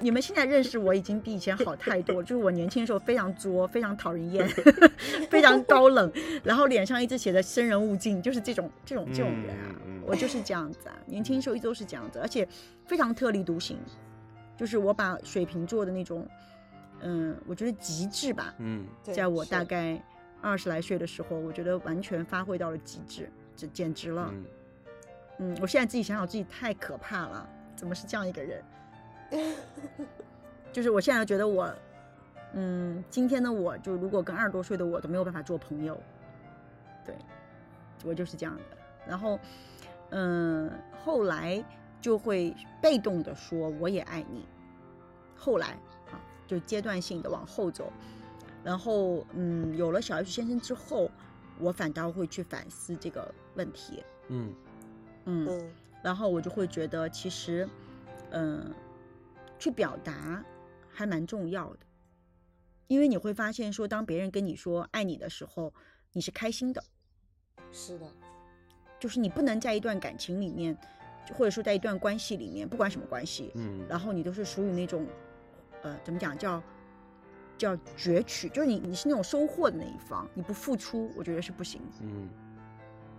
[0.01, 2.23] 你们现在认识我已经比以前好太多了。
[2.23, 4.45] 就是我年轻的时候非常作，非常讨人厌，
[5.31, 6.11] 非常高冷，
[6.43, 9.73] 然后脸上一直写着生人勿近，就是这种这种这种人啊，
[10.05, 10.95] 我就是这样子啊。
[11.05, 12.45] 年轻的时候一直都是这样子，而且
[12.85, 13.77] 非常特立独行，
[14.57, 16.27] 就是我把水瓶座的那种，
[17.01, 20.03] 嗯，我觉得极致吧，嗯在我大概
[20.41, 24.29] 二十来岁的时候，我觉得完全发挥到了极致，这简直了。
[24.33, 24.43] 嗯
[25.43, 28.63] 嗯，我现在自己想想，自己太可怕了，怎么是这样一个人？
[30.71, 31.69] 就是我现在觉得我，
[32.53, 36.01] 嗯，今天的我就如果跟二十多岁的我都没有办法做朋友，
[37.05, 37.13] 对，
[38.05, 38.77] 我就是这样的。
[39.05, 39.37] 然后，
[40.11, 40.71] 嗯，
[41.03, 41.61] 后来
[41.99, 44.45] 就会被动的说我也爱你。
[45.35, 45.71] 后来
[46.09, 46.15] 啊，
[46.47, 47.91] 就阶段性的往后走，
[48.63, 51.11] 然后嗯，有了小 H 先生之后，
[51.59, 54.01] 我反倒会去反思这个问题。
[54.29, 54.53] 嗯
[55.25, 57.67] 嗯，嗯然后我就会觉得其实，
[58.31, 58.73] 嗯、
[59.57, 60.43] 去表达
[60.89, 61.79] 还蛮重要的，
[62.87, 65.73] 因为你会发现说，当别人跟你说爱你的时候，
[66.11, 66.83] 你是开心的，
[67.71, 68.05] 是的，
[68.99, 70.77] 就是你不能在一段感情里面，
[71.33, 75.07] 或者说在一段关系里面，不管什么关系，嗯然后你都是属于那种，
[75.83, 76.61] 呃，怎么讲叫
[77.57, 81.87] 叫攫取，就是你你是那种收获的那一方，你不付出，我觉得是不行的。
[82.01, 82.29] 嗯。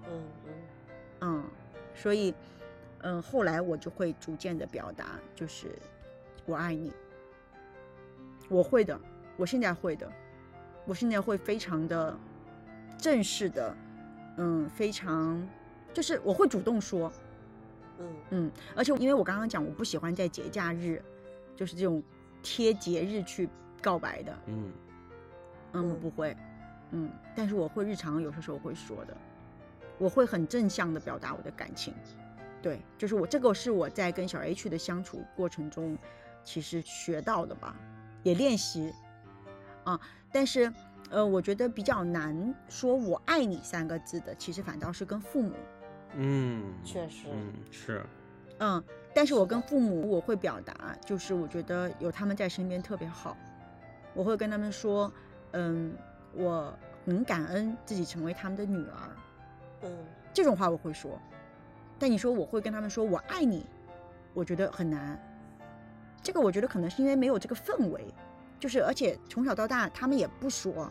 [0.07, 0.53] 嗯嗯。
[1.21, 1.45] 嗯，
[1.95, 2.35] 所以，
[3.03, 5.79] 嗯，后来我就会逐渐的表达，就是
[6.47, 6.93] 我爱你。
[8.49, 8.99] 我会的，
[9.37, 10.11] 我现在会的，
[10.85, 12.17] 我现在会非常的
[12.99, 13.77] 正式的，
[14.37, 15.47] 嗯，非常
[15.93, 17.11] 就是我会主动说，
[17.99, 18.07] 嗯。
[18.31, 21.03] 嗯，而且因为我刚刚讲，我不喜欢在节假日，
[21.57, 22.03] 就是这种
[22.43, 23.49] 贴节日去
[23.81, 24.73] 告白的，嗯。
[25.73, 26.01] 嗯，我嗯。
[26.01, 26.37] 不会，
[26.91, 29.17] 嗯，但是我会日常有些时候会说的，
[29.99, 31.95] 我会很正向的表达我的感情，
[32.61, 35.97] 对，就是我这个是我在跟小 H 的相处过程中
[36.43, 37.77] 其实学到的吧，
[38.23, 38.93] 也练习。
[39.85, 40.01] 啊，
[40.33, 40.73] 但是
[41.11, 45.53] 呃，我觉得比较难说我爱你三个字的，其实反倒是跟父母，
[46.15, 48.03] 嗯，确实嗯是，
[48.61, 48.83] 嗯，
[49.15, 53.37] 但是我跟父母我会表达，就是我觉得有他们在身边特别好，
[54.15, 55.13] 我会跟他们说，
[55.53, 55.95] 嗯，
[56.33, 59.11] 我很感恩自己成为他们的女儿，
[59.85, 59.91] 嗯
[60.33, 61.19] 这种话我会说。
[61.99, 63.65] 但你说我会跟他们说我爱你，
[64.35, 65.19] 我觉得很难。
[66.23, 68.13] 这个我觉得可能是因为没有这个氛围，
[68.59, 70.91] 就是而且从小到大他们也不说，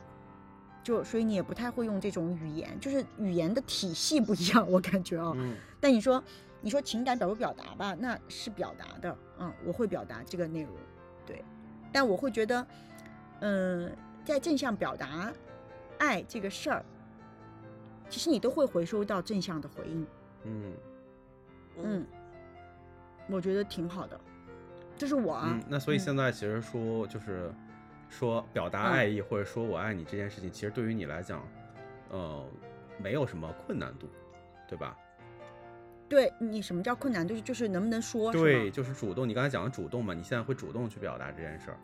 [0.82, 6.23] 就所以你也不太会用这种语言，就是语言的体系不一样，我感觉啊、嗯但你说
[6.62, 10.71] 你说情感表不表达吧，那是表达的，嗯，我会表达这个内容，
[11.25, 11.43] 对，
[11.91, 12.65] 但我会觉得，
[13.41, 13.91] 嗯、
[14.23, 15.34] 在正向表达
[15.97, 16.86] 爱这个事儿，
[18.13, 20.06] 其实你都会回收到正向的回应，
[20.43, 20.73] 嗯。
[21.82, 22.06] 嗯，
[23.28, 24.21] 我觉得挺好的，
[24.95, 25.99] 这是我啊，嗯，那所以嗯。
[25.99, 27.52] 现在其实说就是
[28.10, 31.43] 说表达嗯爱意或者说我爱你这件事情，其实对于你来讲，
[32.12, 32.45] 呃，
[33.02, 34.08] 没有什么困难度，
[34.67, 34.95] 对吧？
[36.08, 39.28] 对你什么叫困难，就是就是能不能说，是对，吗就是主动。
[39.28, 41.78] 你刚才讲的主动嘛，你现在会主动去表达这件事儿，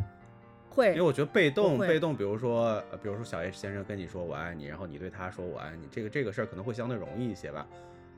[0.80, 7.68] 会因为我觉得被动，被动，比如说，呃比如说小 H 先生跟你说我爱你，然后你对他说我爱你，这个这个事儿可能会相对容易一些吧，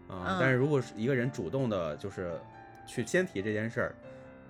[0.08, 2.39] 啊、嗯但是如果是一个人主动的，就是
[2.86, 3.95] 去先提这件事儿，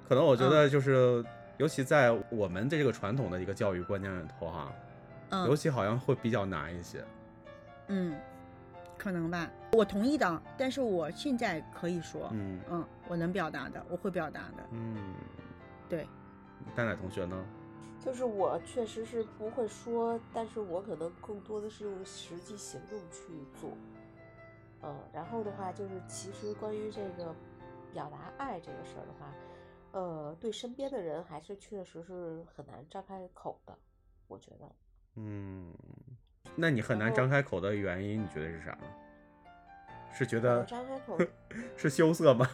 [0.10, 0.52] 可能我觉嗯。
[0.52, 1.24] 得就是，
[1.58, 4.74] 尤其在我们的这个传统的一个教育观念里头哈，
[5.30, 5.47] 嗯。
[5.47, 7.02] 尤其好像会比较难一些。
[7.88, 8.13] 嗯，
[8.97, 12.60] 可能吧，我同意的，但是我现在可以说，嗯。
[12.69, 15.13] 嗯，我能表达的，我会表达的，嗯，
[15.88, 16.06] 对，
[16.76, 17.36] 蛋奶同学呢？
[18.03, 23.21] 就是我确实是不会说，但是我可能更多的是用实际行动去
[23.59, 23.69] 做。
[24.83, 27.33] 嗯，然后的话就是，其实关于这个
[27.93, 29.31] 表达爱这个事儿的话，
[29.91, 33.77] 呃，对身边的人还是确实是很难张开口的，
[34.27, 34.67] 我觉得。
[35.15, 35.71] 嗯，
[36.55, 38.87] 那你很难张开口的原因，你觉得是啥呢？
[40.11, 41.17] 是觉得张开口，
[41.77, 42.47] 是羞涩吗？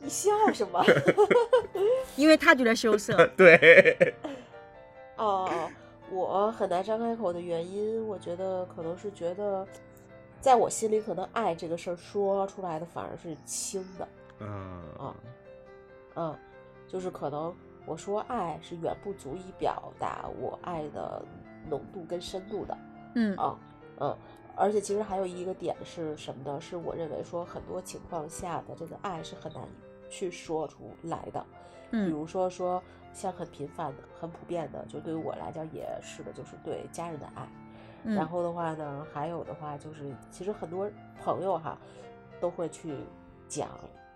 [0.00, 0.82] 你笑什么？
[2.16, 4.14] 因为他觉得羞涩，对，
[5.22, 5.48] 哦，
[6.10, 9.64] 我很难张开口的原因，我觉得可能是觉得，
[10.40, 14.08] 在我心里，可能爱这个事儿说出来的反而是轻的。
[14.40, 15.14] 嗯啊
[16.16, 16.36] 嗯，
[16.88, 17.54] 就是可能
[17.86, 21.24] 我说爱是远不足以表达我爱的
[21.70, 22.76] 浓度跟深度的
[23.14, 23.56] 嗯啊，
[24.00, 24.16] 嗯，
[24.56, 26.60] 而且其实还有一个点是什么呢？
[26.60, 29.62] 是我认为说很多情况下的这个爱是很难
[30.10, 31.46] 去说出来的，
[31.92, 32.82] 嗯比嗯如说说
[33.12, 37.46] 像很频繁的、很普遍的，就对于我来讲也是的，就是对家人的爱。
[38.04, 40.90] 嗯，然后的话呢，还有的话就是，其实很多
[41.22, 41.78] 朋友哈
[42.40, 42.96] 都会去
[43.48, 43.68] 讲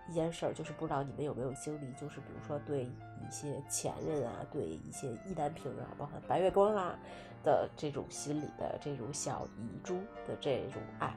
[0.09, 6.99] 一件事儿，就是不知道你们有没有经历，就是比如说对一些前任啊，对一些意难平啊，包括白月光啊
[7.45, 11.15] 的这种心理的这种小遗珠的这种爱。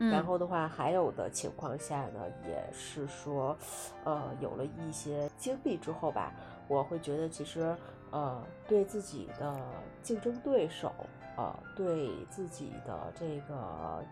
[0.00, 3.56] 嗯然后的话，还有的情况下呢，也是说，
[4.02, 6.32] 呃，有了一些经历之后吧，
[6.68, 7.76] 我会觉得其实，
[8.10, 9.56] 呃，对自己的
[10.02, 10.92] 竞争对手，
[11.36, 14.04] 呃，对自己的这个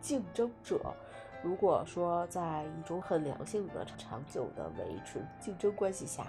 [0.00, 0.80] 竞争者，
[1.42, 6.26] 如果说在一种很良性的、长久的维持竞争关系下，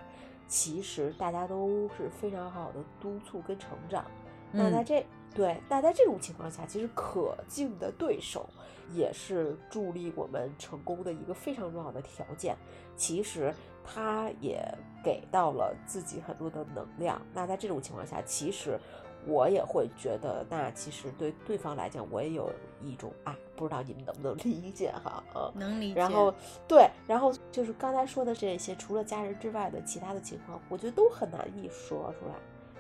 [0.47, 4.05] 其实大家都是非常好的督促跟成长。
[4.51, 8.47] 那在嗯这对，那在这种情况下，其实可敬的对手
[8.91, 12.55] 也是助力我们成功的一个非常重要的条件。
[12.95, 13.51] 其实
[13.83, 14.63] 他也
[15.03, 17.21] 给到了自己很多的能量。
[17.33, 18.79] 那在这种情况下，其实
[19.25, 25.23] 我也会觉得，那其实对对方来讲，我也有一种爱，不知道你们能不能理解哈？
[25.35, 26.33] 嗯，能理解，然后
[26.67, 32.35] 对，然后就是刚才说的这些，除了家人之外的其他的情况，我觉得都很难以说出来，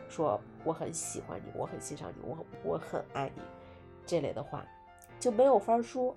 [0.09, 3.41] 说我很喜欢你，我很欣赏你，我我很爱你
[4.05, 4.65] 这类的话，
[5.19, 6.15] 就没有法儿说。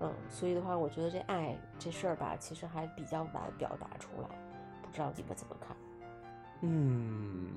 [0.00, 4.28] 嗯，所以的话，我觉得这爱这事儿吧，其实还比较难表达出来，
[4.82, 5.76] 不知道你们怎么看？
[6.62, 7.48] 嗯，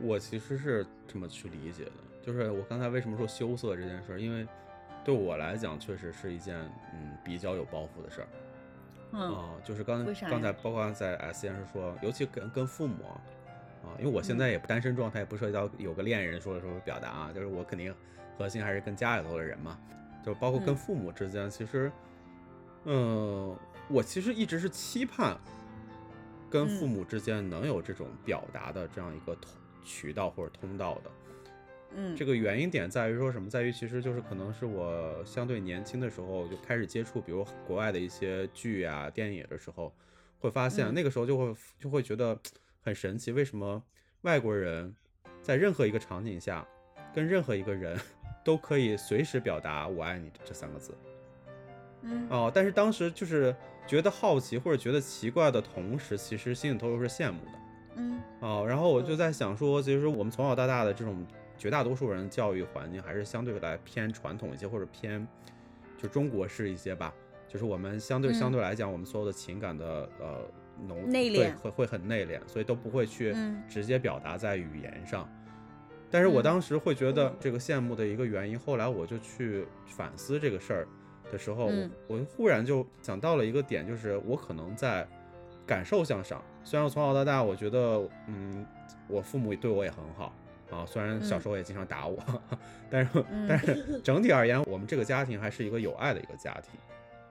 [0.00, 1.92] 我其实是这么去理解的，
[2.22, 4.46] 就是我刚才为什么说羞涩这件事儿，因为
[5.04, 6.56] 对我来讲确实是一件
[6.92, 8.28] 嗯比较有包袱的事儿。
[9.12, 13.02] 嗯啊、就是刚为啥呀刚才包括在 S 先生说，尤其跟跟父母
[13.82, 17.92] 啊，因为我现在也不单身状态，也不涉及到有个恋人说说表达啊，就是我肯定
[18.38, 19.76] 核心还是跟家里头的人嘛，
[20.24, 21.90] 就包括跟嗯父母之间，其实，
[22.84, 23.56] 嗯、
[23.88, 25.38] 我其实一直是期盼
[26.50, 29.52] 跟父嗯母之间能有这种表达的这样一个通
[29.84, 31.10] 渠道或者通道的。
[31.92, 33.50] 嗯这个原因点在于说什么？
[33.50, 39.92] 在于其实就是可能是我相对年轻的时候就开始接触，比如国外的一些剧啊、电影的时候，
[40.38, 42.38] 会发现嗯那个时候就会就会觉得
[42.82, 43.82] 很神奇，为什么
[44.20, 44.94] 外国人
[45.42, 46.64] 在任何一个场景下
[47.12, 47.98] 跟任何一个人
[48.42, 50.94] 都可以随时表达“我爱你”这三个字
[52.02, 53.54] 嗯哦，但是当时就是
[53.86, 57.52] 觉得好奇或者觉得奇怪的同时，其实心里头又是羡慕的。
[57.96, 61.26] 嗯哦，然后我就在想说，其实我们从小到大的这种
[61.58, 65.26] 绝大多数人教育环境还是相对来偏传统一些，或者偏
[65.98, 67.12] 就中国式一些吧。
[67.46, 70.40] 就是我们相对嗯相对来讲，我们所有的情感的呃
[70.86, 75.28] 浓内敛对会会很内敛，所以都不会去嗯直接表达在语言上。
[76.10, 76.44] 但是我嗯。
[76.44, 80.88] 当时会觉得嗯这个羡慕的一个原因，后来我就去反思这个事儿
[81.30, 81.90] 的时候，嗯。
[82.08, 85.06] 我我忽然就想到了一个点，就是我可能在
[85.66, 88.66] 感受向上，虽然我从小到大，我觉得嗯，
[89.06, 90.34] 我父母对我也很好
[90.70, 92.18] 啊，虽然小时候也经常打我，
[92.90, 93.46] 但是嗯。
[93.48, 96.78] 但是整体而言，我们这个家庭还是一个有爱的一个家庭，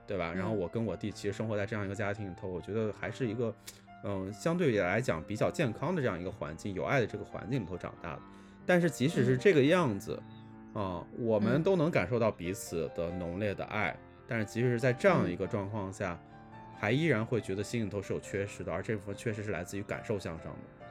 [0.06, 0.32] 对吧？
[0.32, 0.58] 然后嗯。
[0.58, 3.54] 我跟我弟其实生活在这样一个家庭里头，我觉得还是一个
[4.04, 8.22] 嗯，相对来讲比较健康的这样一个环境，有爱的这个环境里头长大的。
[8.66, 9.38] 但是即使是嗯。
[9.38, 10.20] 这个样子，
[10.74, 11.62] 啊，我们嗯。
[11.62, 13.96] 都能感受到彼此的浓烈的爱，
[14.26, 16.18] 但是即使是在这样一个状况下，
[16.78, 20.86] 还依然会觉得心里头是有缺失的，而这部分确实是来自于感受向上的。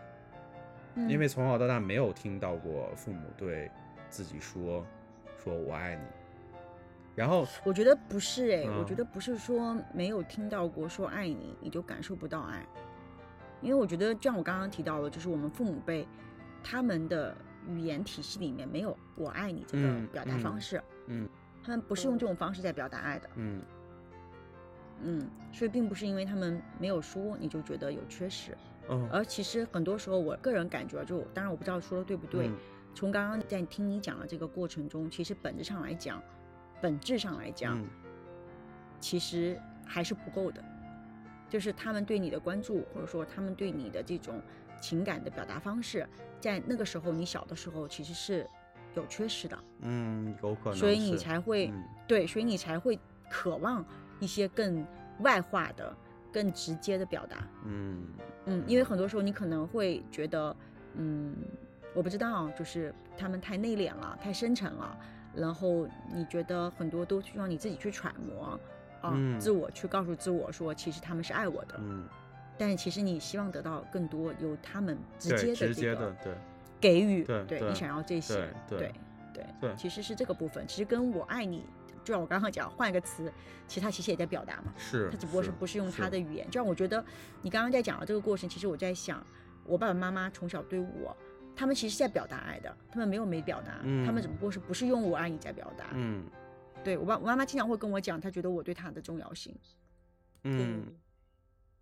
[0.96, 3.72] 嗯因为从小到大没有听到过父母对
[4.10, 4.86] 自己说
[5.42, 6.02] “说我爱你”，
[7.16, 8.86] 然后我觉得不是哎、我嗯。
[8.86, 12.66] 觉得不是说没有听到过说爱你，你就感受不到爱。
[13.62, 16.06] 因为我觉得，就像我刚刚提到的，就是我们父母辈
[16.64, 17.36] 他们的
[17.68, 21.28] 语言体系里面没有“我爱你”这个嗯表达方式，嗯
[21.64, 23.30] 他们不是用这种方式在表达爱的。
[23.36, 23.62] 嗯
[25.02, 28.58] 嗯，所以并不是因为他们没有说，你就觉得有缺失。
[28.90, 32.48] 嗯而其实很多时候，我个人感觉，就当然我不知道说的对不对。
[32.48, 32.56] 嗯
[32.96, 36.22] 从刚刚在听你讲的这个过程中，其实本质上来讲，
[36.82, 37.88] 本质上来讲，嗯
[39.00, 40.62] 其实还是不够的。
[41.48, 44.42] 就是他们对你的关注，或者说他们对你的这种
[44.80, 46.08] 情感的表达方式，
[46.40, 48.48] 在那个时候你小的时候其实是
[48.96, 53.86] 有缺失的，嗯，有可能，所以你才会、嗯对，所以你才会渴望
[54.20, 54.86] 一些更
[55.20, 55.96] 外化的、
[56.32, 57.48] 更直接的表达。
[57.66, 58.04] 嗯
[58.46, 60.56] 嗯，因为很多时候你可能会觉得，
[60.96, 61.36] 嗯，
[61.94, 64.98] 我不知道，就是他们太内敛了，太深沉了，
[65.36, 68.60] 然后你觉得很多都需要你自己去揣摩
[69.02, 72.08] 啊，嗯自我去告诉自我说，其实他们是爱我的，嗯，
[72.60, 76.34] 但是其实你希望得到更多由他们直接，的直接这个的对，
[76.80, 78.94] 给予，对对你想要这些，对
[79.34, 81.66] 对其实是这个部分，其实跟我爱你。
[82.04, 83.32] 就像我刚刚讲，换一个词，
[83.68, 84.74] 其实他其实也在表达嘛。
[84.78, 86.46] 是，他只不过是不是用他的语言。
[86.48, 87.04] 就像我觉得
[87.42, 89.24] 你刚刚在讲的这个过程，其实我在想，
[89.66, 91.16] 我爸爸妈妈从小对我，
[91.56, 95.86] 他们其实是在表达爱的，他们没有没表达，嗯他们只不过是不是用我爱你在表达。
[95.94, 96.24] 嗯
[96.84, 99.54] 对我爸我妈妈经常会跟我讲，她觉得我对他的重要性。
[100.44, 100.86] 嗯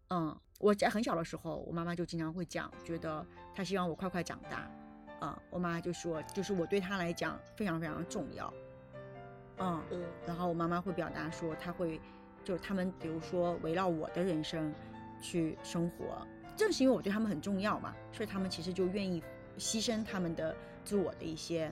[0.09, 4.69] 嗯，我在很小的时候，我妈妈就经常会讲，觉得她希望我快快长大。
[5.21, 8.53] 嗯，我妈妈就说，就是我对她来讲非常非常重要。
[9.57, 11.99] 嗯，嗯然后我妈妈会表达说，她会
[12.43, 14.73] 就是他们比如说围绕我的人生
[15.21, 19.21] 去生活，正是因为我对他们很重要嘛，所以他们其实就愿意
[19.57, 21.71] 牺牲他们的自我的一些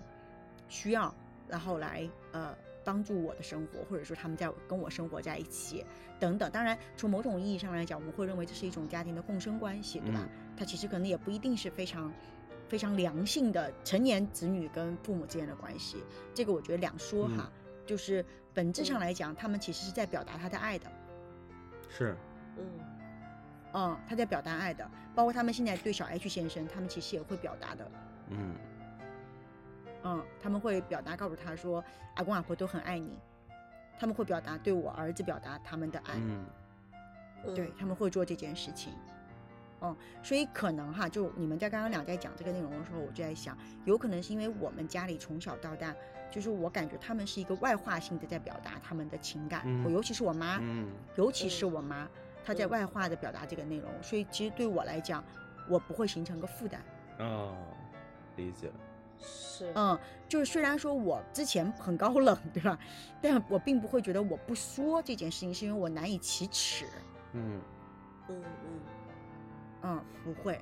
[0.67, 1.13] 需要，
[1.47, 5.83] 然后来呃帮助我的生活，或者说他们在跟我生活在一起
[6.19, 6.49] 等等。
[6.51, 10.29] 当然，从某种意义上来讲，我们会认为这是一种家庭的共生关系，对吧？
[10.55, 12.13] 它其实可能也不一定是非常。
[12.67, 17.47] 非常良性的成年子女跟父母之间的关系，这个我觉得两说哈。
[17.85, 20.91] 就是本质上来讲，他们其实是在表达他的爱的，
[21.87, 22.17] 是，
[22.57, 22.65] 嗯
[23.73, 27.91] 嗯，他在表达爱的，包括他们现在对小 H 先生，他们其实也会表达的，
[28.29, 28.55] 嗯
[30.05, 31.83] 嗯，他们会表达告诉他说，
[32.15, 33.19] 阿公阿婆都很爱你，
[33.99, 36.45] 他们会表达对我儿子表达他们的爱，嗯。
[37.43, 38.91] 嗯对他们会做这件事情，
[39.81, 45.93] 嗯，所以可能哈，就你们在刚刚俩在讲这个内容的时候，我就在想，有可能是因为我们家里从小到大，
[46.31, 52.09] 就是我感觉他们是一个外化性的在表达他们的情感，嗯我尤其是我妈，嗯尤其是我妈，
[52.43, 55.23] 她在嗯外化的表达这个内容，所以其实对我来讲，
[55.69, 56.81] 我不会形成个负担。
[57.19, 57.55] 哦，
[58.37, 58.71] 理解，
[59.19, 59.97] 是嗯，
[60.27, 62.77] 就是虽然说我之前很高冷，对吧？
[63.21, 66.85] 但我并不会觉得我不说这件事情是因为我难以启齿。
[67.33, 67.61] 嗯
[68.27, 68.79] 嗯嗯
[69.83, 70.59] 嗯，不会。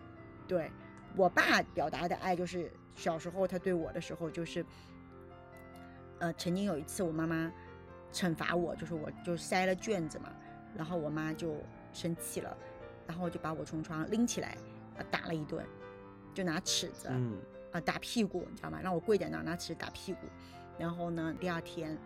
[0.48, 0.70] 对
[1.16, 4.66] 我爸表达的爱，就是小时候他对我的时候，就是，
[6.20, 7.52] 呃，曾经有一次我妈妈
[8.12, 10.30] 惩罚我，就是我就塞了卷子嘛，
[10.76, 11.56] 然后我妈就
[11.94, 12.56] 生气了，
[13.08, 14.58] 然后就把我从床上拎起来，
[14.98, 15.66] 啊打了一顿，
[16.34, 17.38] 就拿尺子，嗯
[17.74, 18.80] 啊打屁股，你知道吗？
[18.82, 20.20] 让我跪在那儿拿尺打屁股。
[20.80, 21.98] 然后呢，第二天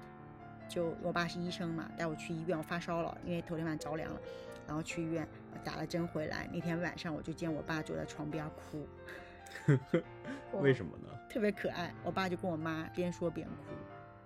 [0.67, 4.19] 就我爸是医生嘛，带我去医院，我发烧了，因为头天晚上着凉了，
[4.65, 5.27] 然后去医院
[5.63, 6.49] 打了针回来。
[6.51, 8.87] 那天晚上我就见我爸坐在床边哭，
[10.61, 11.07] 为什么呢？
[11.29, 11.93] 特别可爱。
[12.03, 13.73] 我爸就跟我妈边说边哭，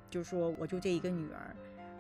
[0.10, 1.56] 就说我就这一个女儿，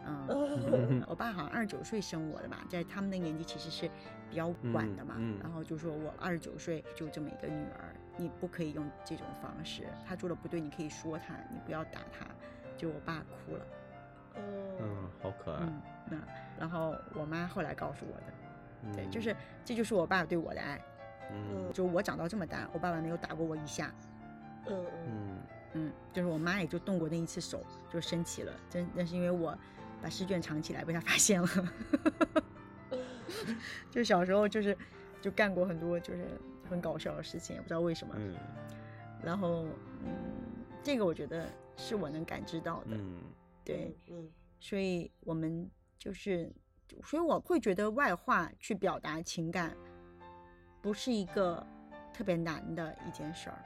[0.05, 3.89] 嗯，我爸好像二十九岁生我的吧，在他们那个年纪其实是
[4.29, 5.15] 比较晚的嘛。
[5.17, 12.25] 嗯嗯然后就说我二十九岁就这么一个女儿，你不可以用这种方式，她做的不对，你可以说她，你不要打她。
[12.77, 13.65] 就我爸哭了，
[14.37, 14.43] 嗯
[14.79, 15.59] 嗯，好可爱。
[15.61, 16.17] 嗯，那
[16.59, 18.33] 然后我妈后来告诉我的，
[18.83, 20.81] 嗯对，就是这就是我爸对我的爱。
[21.33, 23.93] 嗯就我长到这么大，我爸爸没有打过我一下，
[24.67, 25.37] 嗯嗯嗯
[25.73, 29.57] 嗯，就是我妈也就动过那一次手，就生气了，真那是因为我
[30.01, 31.47] 把试卷藏起来被他发现了。
[33.89, 34.77] 就小时候就是
[35.21, 36.25] 就干过很多就是
[36.69, 38.13] 很搞笑的事情，也不知道为什么。
[38.17, 38.35] 嗯
[39.23, 39.67] 然后
[40.03, 40.09] 嗯，
[40.81, 41.47] 这个我觉得
[41.77, 43.19] 是我能感知到的，嗯
[43.63, 44.27] 对，嗯
[44.59, 46.51] 所以我们就是，
[47.03, 49.77] 所以我会觉得外化去表达情感，
[50.81, 51.63] 不是一个
[52.11, 53.63] 特别难的一件事儿。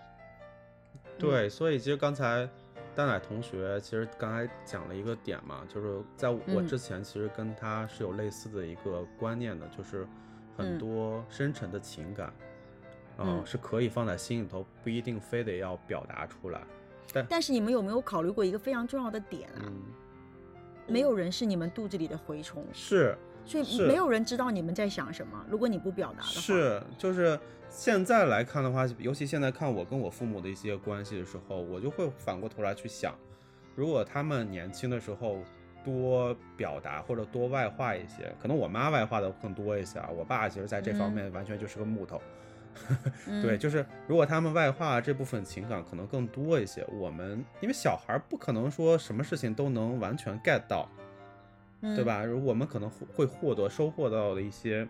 [1.17, 2.49] 对，所以其实刚才
[2.95, 6.65] 蛋奶同学其实刚才讲了一个点嘛，就是在我嗯。
[6.65, 10.07] 之前其实跟他是有类似的一个观念的，就是
[10.55, 10.79] 很嗯。
[10.79, 12.33] 多深沉的情感，
[13.17, 16.61] 嗯是可以放在心里头，不一定非得要表达出来。
[17.13, 19.61] 但但是你们有没有考虑过一个非常重要的点啊？
[19.65, 19.81] 嗯，
[20.87, 25.45] 没有人是你们肚子里的蛔虫，是所以没有人知道你们在想什么。
[25.49, 27.39] 如果你不表达的话，是，就是
[27.69, 33.13] 现在来看的话，尤其现在看我跟我父母的一些关系的时候，我就会反过头来去想，
[33.75, 35.37] 如果他们年轻的时候
[35.83, 42.19] 多表达或者多外化一些，可能我妈外化的更多一些啊，我爸其实在这方嗯面完全就是个木头。
[43.27, 50.89] 嗯 对，就是如果他们外化这部分情感可能更多一些，我们因为小孩不可能说什么事情都能完全 get 到，
[51.82, 52.03] 对？
[52.03, 52.23] 嗯吧？
[52.43, 54.88] 我们可能会会获得收获到的一些，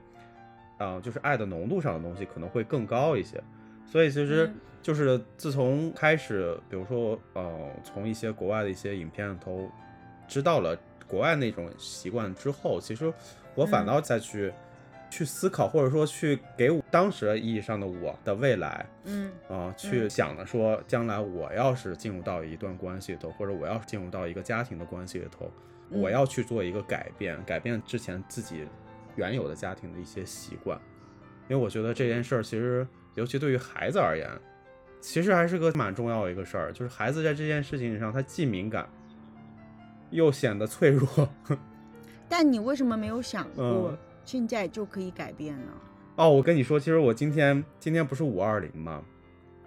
[0.78, 3.42] 啊、就是爱的浓度上的东西可能会更高一些。
[3.86, 9.70] 所以其实嗯就是自从开始，比如说呃，从一些国外的一些影片里头
[10.28, 10.78] 知道了
[11.08, 13.12] 国外那种习惯之后，其实
[13.56, 14.54] 我反嗯倒再去、
[15.10, 25.50] 去思考，或者说去给我当时意义上的我的未来，嗯啊、去嗯想着说，将来我要是进入到一段关系里头，或者我要是进入到一个家庭的关系里头，
[25.90, 28.68] 我嗯要去做一个改变，改变之前自己
[29.16, 30.80] 原有的家庭的一些习惯，
[31.48, 34.30] 因为我觉得这件事儿其实，尤其对于孩子而言，
[35.00, 38.90] 其实还是个蛮重要的一个事儿，就是孩子在这件事情上，他既敏感，
[40.10, 41.08] 又显得脆弱。
[42.28, 45.72] 但你为什么没有想过嗯现在就可以改变呢？
[46.16, 49.04] 哦，我跟你说，其实我今天今天不是五二零吗？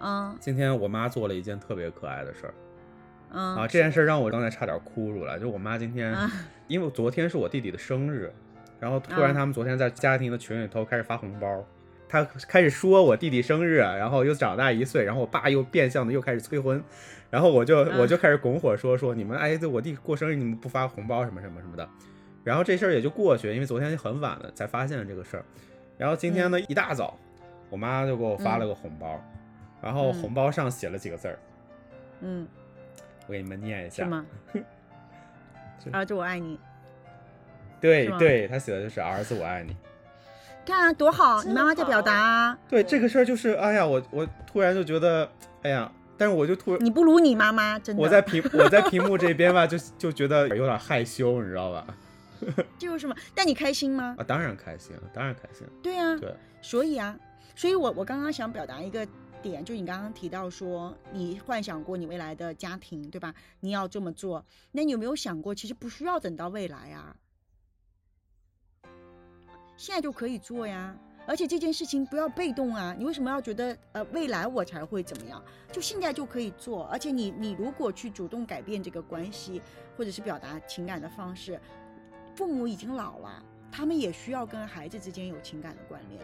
[0.01, 2.55] 嗯今天我妈做了一件特别可爱的事儿。
[3.33, 3.57] 嗯。
[3.57, 5.39] 啊，这件事儿让我刚才差点哭出来。
[5.39, 6.31] 就我妈今天，啊。
[6.67, 8.33] 因为昨天是我弟弟的生日，
[8.79, 9.33] 然后突然啊。
[9.33, 11.65] 他们昨天在家庭的群里头开始发红包，
[12.09, 16.83] 他开始说我弟弟生日，然后又长大一岁，然后我爸又变相的又开始催婚，
[17.31, 21.89] 然后我就我就开始拱火说说你们哎，对我弟过生日你们不发红包什么什么什么的，
[22.45, 25.45] 然后这事儿也就过去，因为昨天很晚了才发现了这个事儿，
[25.97, 27.19] 然后今天呢一大早，
[27.71, 29.19] 我妈就给我发了个红包，
[29.81, 30.15] 然后嗯。
[30.21, 31.39] 红包上写了几个字儿，
[32.21, 32.47] 嗯，
[33.29, 34.03] 我给你们念一下。
[34.03, 34.27] 是吗？
[35.93, 36.59] 儿子，我爱你。
[37.81, 39.77] 对对，他写的就是“儿子，我爱你
[40.67, 41.43] 看啊，多好！
[41.45, 42.59] 你妈妈在表达啊。”。
[42.69, 45.31] 对这个事儿，就是哎呀，我我突然就觉得，
[45.63, 48.03] 哎呀，但是我就突然你不如你妈妈，真的。
[48.03, 51.87] 我在屏我在屏幕这边吧，就就觉得有点害羞，你知道吧？
[52.79, 53.15] 这有什么？
[53.35, 54.17] 但你开心吗？
[54.19, 55.73] 啊，当然开心了，当然开心了。
[55.83, 57.17] 对啊，对，所以啊，
[57.55, 59.07] 所以我我刚刚想表达一个
[59.43, 63.35] 点，就你刚刚提到说，你幻想过你未来的家庭，对吧？
[63.61, 67.17] 你要这么做，那你有没有想过，其实不需要等到未来啊，
[69.77, 70.97] 现在就可以做呀。
[71.27, 75.45] 而且这件事情不要被动啊，你为什么要觉得呃未来我才会怎么样？
[75.71, 79.61] 就现在就可以做，而且你你如果去主动改变这个关系，
[79.95, 81.61] 或者是表达情感的方式，
[82.35, 86.19] 父母已经老了，他们也需要跟孩子之间有情感的关联，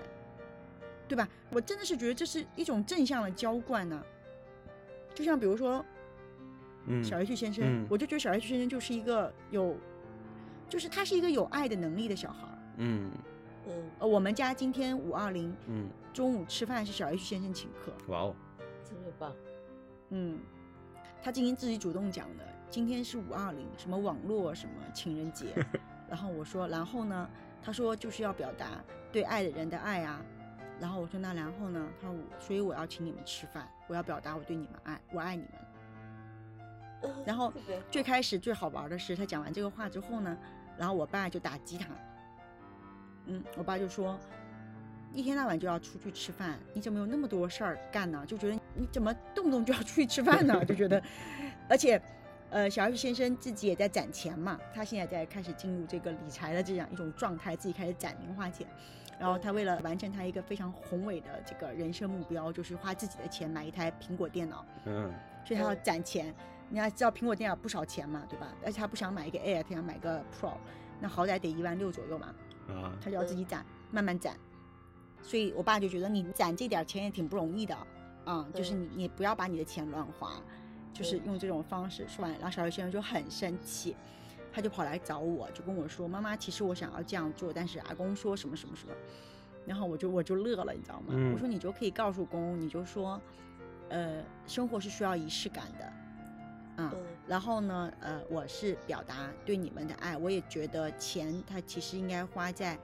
[1.08, 1.28] 对吧？
[1.50, 4.02] 我真的是觉得这是一种正向的浇灌呢、
[5.14, 5.84] 就像比如说
[6.86, 9.76] 嗯，小 H 先生，嗯我就觉得小 H 先生就是一个有，
[10.68, 12.58] 就是他是一个有爱的能力的小孩儿。
[12.78, 13.10] 嗯
[13.66, 18.34] 嗯呃，我们家今天五二零嗯，中午吃饭是小 H 先生请客，哇哦，
[18.84, 19.32] 特别棒。
[20.10, 20.38] 嗯，
[21.22, 25.46] 他今天自己主动讲的，今天是五二零，什么网络什么情人节，
[26.08, 27.30] 然后我说，然后呢，
[27.62, 30.22] 他说就是要表达对爱的人的爱啊，
[30.80, 37.12] 然后我说那然后呢，他说我所以我要请你们吃饭，我要表达我对你们爱，我爱你们。
[37.24, 37.52] 然后
[37.90, 40.36] 最开始最好玩的是，他讲完这个话之后呢，
[40.78, 41.86] 然后我爸就打击他，
[43.26, 44.18] 嗯，我爸就说，
[45.12, 48.24] 一天到晚就要出去吃饭，你怎么有那么多事儿干呢？
[48.26, 50.64] 就觉得你怎么动不动就要出去吃饭呢？
[50.64, 51.02] 就觉得，
[51.68, 52.00] 而且，
[52.54, 58.64] 呃，小 S 先生自己也在攒钱嘛，他现在在开始进入这个理财的这样一种状态，自己开始攒零花钱。
[59.18, 65.12] 然后他为了完成他一个非常宏伟的这个人生目标，就是花自己的钱买一台苹果电脑，嗯
[65.44, 66.32] 所以他要攒钱。
[66.68, 68.46] 你要知道苹果电脑不少钱嘛，对吧？
[68.64, 70.52] 而且他不想买一个 Air，他想买个 Pro，
[71.00, 72.32] 那好歹得一万六左右嘛，
[72.68, 74.36] 啊他就要自己攒，慢慢攒。
[75.22, 77.76] 所以我爸就觉得你攒这点钱也挺不容易的，
[78.24, 80.34] 啊、就是你你不要把你的钱乱花，
[80.94, 83.94] 就是用这种方式说完，然后小刘先生就很生气，
[84.52, 88.94] 他就跑来找我，就跟我说：“妈妈，其实我想要这样做，但是阿公说什么什么什么。”
[89.66, 91.06] 然后我就我就乐了，你知道吗？
[91.08, 93.20] 嗯我说你就可以告诉公，你就说，
[93.88, 95.84] 呃，生活是需要仪式感的，
[96.82, 102.78] 啊、嗯然后呢，呃，我是表达对你们的爱，我也觉得钱它其实应该花在，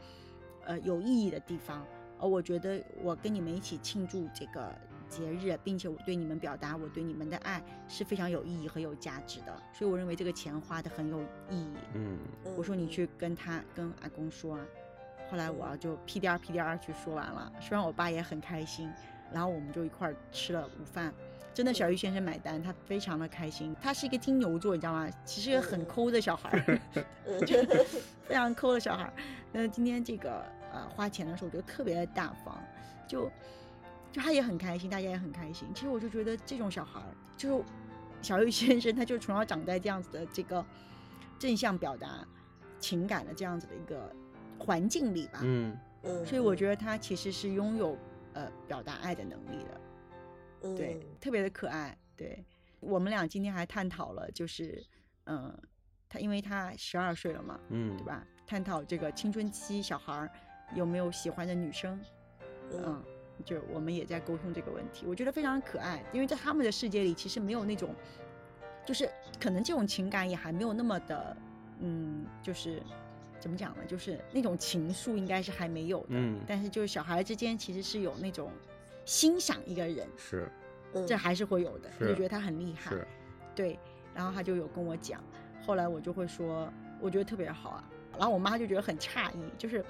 [0.65, 1.87] 呃，有意义的地方。
[2.19, 4.75] 而我觉得我跟你们一起庆祝这个
[5.11, 11.75] 节日，并且我对你们表达我对你们的爱是非常有意义和有价值的，所以我认为这个钱花的很有意义。
[11.95, 14.65] 嗯嗯我说你去跟他跟阿公说啊，
[15.31, 18.91] 后来我就屁颠儿屁颠儿去说完了，说完我爸也很开心，
[19.33, 21.13] 然后我们就一块儿吃了午饭。
[21.53, 23.75] 真的，小玉先生买单，他非常的开心。
[23.83, 25.11] 他是一个金牛座，你知道吗？
[25.25, 26.81] 其实很嗯抠的小孩儿，
[27.27, 27.41] 嗯
[28.25, 29.13] 非常抠的小孩儿。
[29.53, 32.57] 那今天这个呃花钱的时候，我觉得特别的大方，
[33.07, 33.29] 就
[34.13, 35.69] 就他也很开心，大家也很开心。
[35.75, 37.07] 其实我就觉得这种小孩儿，
[37.37, 37.65] 就是
[38.23, 40.65] 小玉先生，他就从小长在这样子的这个
[41.39, 42.27] 正向表达
[42.79, 44.13] 情感的这样子的一个
[44.59, 45.41] 环境里吧。
[45.43, 47.97] 嗯嗯，所以我觉得他其实是拥有
[48.33, 49.81] 呃表达爱的能力的。
[50.61, 51.97] 得对，特别的可爱。
[52.17, 52.45] 对
[52.81, 54.85] 我们俩今天还探讨了，就是
[55.25, 55.57] 嗯、
[56.09, 58.27] 他因为他十二岁了嘛，嗯对吧？
[58.47, 60.31] 探讨这个青春期小孩儿
[60.75, 61.99] 有没有喜欢的女生，
[62.73, 63.05] 嗯嗯，
[63.45, 67.95] 就我们也在沟通这个问题，我觉得非常可爱，因为在他们的世界里，其实没有那种，
[68.87, 69.09] 就是
[69.41, 71.37] 可能这种情感也还没有那么的，
[71.81, 72.83] 嗯，就是
[73.39, 73.85] 怎么讲呢？
[73.87, 76.41] 就是那种情愫应该是还没有的，嗯。
[76.47, 78.51] 但是就是小孩之间其实是有那种
[79.05, 80.49] 欣赏一个人，是
[80.95, 81.07] 嗯。
[81.07, 83.07] 这还是会有的，就觉得他很厉害，是。
[83.55, 83.79] 对，
[84.15, 85.23] 然后他就有跟我讲，
[85.67, 89.85] 后来我就会说，我觉得特别好啊，然后我妈就觉得很诧异，就是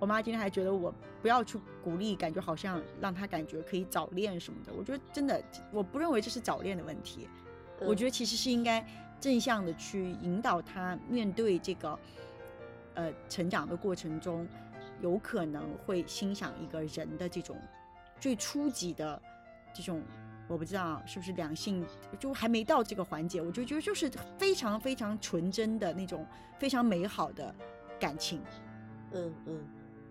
[0.00, 5.42] 我妈今天还觉得我不要去鼓励，感觉好像让她感觉可以早恋什么的，我觉得真的，
[5.72, 7.28] 我不认为这是早恋的问题，
[7.80, 8.86] 我觉得得其实是应该
[9.20, 11.98] 正向的去引导她面对这个，
[12.94, 14.46] 呃，成长的过程中，
[15.00, 17.56] 有可能会欣赏一个人的这种
[18.20, 19.20] 最初级的
[19.74, 20.00] 这种，
[20.46, 21.84] 我不知道是不是两性，
[22.20, 26.24] 就还没到这个环节，我就觉得就是非常非常纯真的那种
[26.56, 27.52] 非常美好的
[27.98, 28.40] 感情。
[29.12, 29.60] 嗯嗯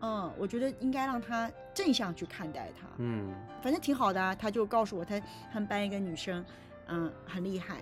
[0.01, 2.87] 嗯，我觉得应该让他正向去看待他。
[2.97, 4.35] 嗯反正挺好的啊。
[4.35, 5.19] 他就告诉我他
[5.51, 6.43] 他们班一个女生，
[6.87, 7.77] 嗯，很厉害，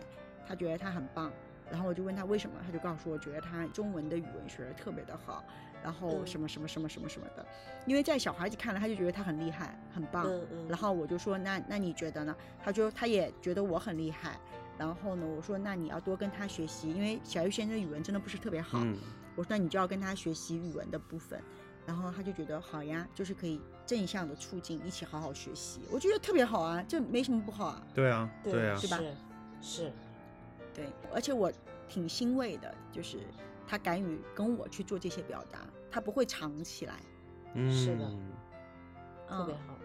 [0.47, 1.31] 他觉得她很棒。
[1.71, 5.43] 然后我就问他为什么，他就告诉我，觉得他中文的语文学的特别的好，
[5.83, 7.45] 然后嗯什么什么什么什么什么的。
[7.87, 10.25] 因为在小孩子看来，他就觉得他很厉害，很棒。
[10.27, 12.35] 嗯嗯，然后我就说，那那你觉得呢？
[12.63, 14.37] 他就他也觉得我很厉害。
[14.77, 18.79] 然后呢，我说那你要多跟他学习，因为小玉先生的语文真的不是特别好。
[18.83, 18.95] 嗯
[19.35, 21.41] 我说那你就要跟他学习语文的部分，
[21.85, 27.87] 然后他就觉得好呀，就是可以正向的促进，一起好好学习，我觉得特别好啊，这没什么不好啊。
[27.93, 29.13] 对啊对啊是吧是
[29.61, 29.91] 是，
[30.73, 31.51] 对，而且我
[31.87, 33.19] 挺欣慰的，就是
[33.67, 35.59] 他敢于跟我去做这些表达，
[35.91, 36.95] 他不会藏起来，
[37.53, 38.31] 嗯是的嗯、
[39.27, 39.75] 特别好。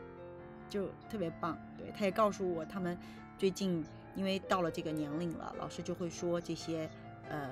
[0.68, 1.59] 就特别棒。
[1.76, 2.96] 对，他也告诉我，他们
[3.36, 3.84] 最近
[4.14, 6.88] 因为到了这个年龄了，老师就会说这些
[7.28, 7.51] 呃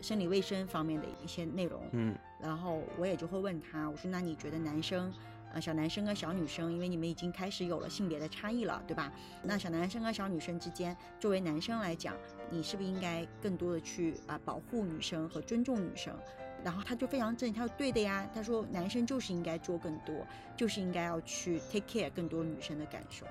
[0.00, 5.12] 生理卫生方面的一些内容，嗯然后我也就会问他，我说那你觉得男生，
[5.52, 9.12] 呃，小男生跟小女生，因为你们已经开始有了性别的差异了，对吧？
[9.42, 12.14] 那小男生跟小女生之间，作为男生来讲，
[12.50, 16.14] 你是不是应该更多的去啊、保护女生和尊重女生？
[16.62, 20.14] 然后他就非常正，他说对的呀，他说男生就是应该做更多，
[20.56, 23.26] 就是应该要去 take care 更多女生的感受。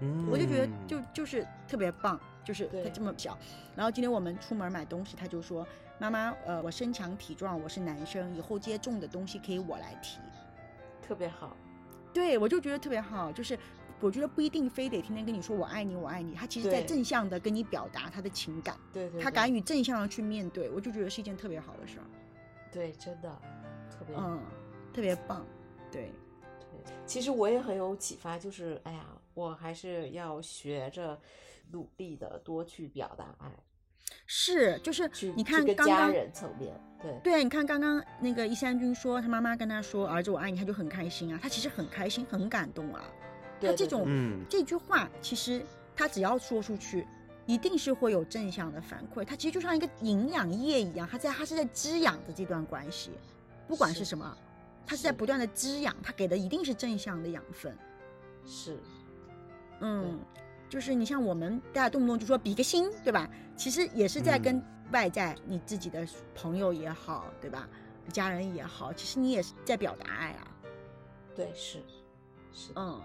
[0.00, 3.36] 嗯，我就觉得就就是特别棒，就是他这么小。
[3.76, 5.68] 然后今天我们出门买东西，他就说
[6.00, 10.18] ：“妈妈，呃，我身强体壮，我是男生，以后这些重的东西可以我来提。
[11.06, 11.54] 特别好，”
[12.14, 13.58] 对我就觉得特别好，就是
[14.00, 22.06] 我觉得不一定非得天天跟你说我爱你，我爱你，他其实在正向的跟你表达他的情感，对对，对他敢于正向的去面对，我就觉得是一件特别好的事儿，
[22.72, 23.28] 对，真的
[23.90, 24.40] 特别嗯，
[24.94, 25.44] 特别棒，
[25.92, 26.12] 对，
[26.60, 29.04] 对，其实我也很有启发，就是哎呀，
[29.38, 31.16] 我还是要学着
[31.70, 33.48] 努力的多去表达爱，
[34.26, 43.04] 是，就是你看刚刚人层面，对对，你看刚刚那个一山君说他妈妈跟他说儿子我爱你，他就很开心啊，他其实很开心，很感动啊。
[43.60, 45.64] 他这种嗯这句话，其实
[45.94, 47.06] 他只要说出去，
[47.46, 49.24] 一定是会有正向的反馈。
[49.24, 53.12] 他其实就像一个营养液一样，他在他是在滋养着这段关系，
[53.68, 54.36] 不管是是什么，
[54.84, 57.76] 他是在不断的滋养，他给的一定是正向的养分。
[58.44, 58.80] 是，
[59.80, 60.18] 嗯，
[60.68, 63.28] 就是你像我们大家动不动就说比个心，对吧？
[63.56, 67.68] 其实也是在跟嗯外在你自己的朋友也好，对吧？
[68.12, 70.48] 家人也好，其实你也是在表达爱啊，
[71.36, 71.78] 对，是，
[72.52, 72.98] 是，嗯，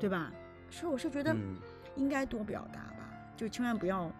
[0.00, 0.32] 对吧？
[0.70, 1.56] 所以我是觉得嗯
[1.94, 4.10] 应该多表达吧，就千万不要，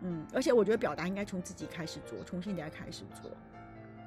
[0.00, 3.30] 嗯，而且我觉得表达应该从自己开始做，从现在开始做，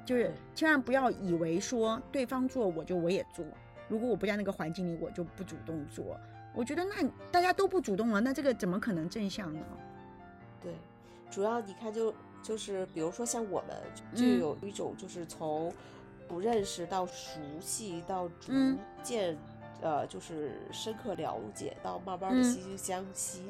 [0.04, 3.42] 就是千万不要以为说对方做我就我也做，
[3.88, 6.20] 如果我不在那个环境里，我就不主动做。
[6.56, 9.60] 我觉得那大家都不主动了，那这个怎么可能正向呢？
[10.62, 10.72] 对，
[11.30, 13.76] 主要你看就就是比如说像我们
[14.14, 15.72] 就嗯有一种就是从
[16.26, 19.36] 不认识到熟悉到逐嗯渐、
[19.82, 23.42] 呃就是深刻了解到慢慢的嗯惺惺相惜。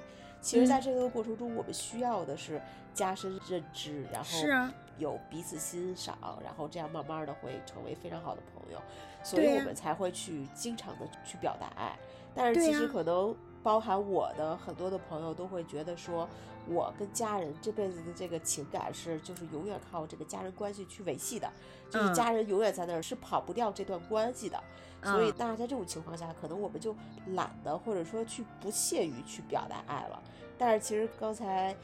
[0.47, 0.83] 其实，在嗯。
[0.83, 2.61] 这个过程中，我们需要的是
[2.95, 8.81] 加深认知，然后是啊，有彼此欣赏，然后这样慢慢的会成为非常好的朋友，
[9.25, 11.99] 所以我们才会去经常的去表达爱。
[12.33, 13.35] 但是其实可能
[13.67, 16.29] 包含我的很多的朋友都会觉得说，
[16.69, 21.51] 我跟家人这辈子的这个情感是就是永远靠这个家人关系去维系的，
[21.91, 24.63] 就是嗯家人永远在那儿，是跑不掉这段关系的。
[25.03, 26.95] 所以嗯，那在这种情况下，可能我们就
[27.35, 30.23] 懒得或者说去不屑于去表达爱了。
[30.57, 31.75] 但是其实刚才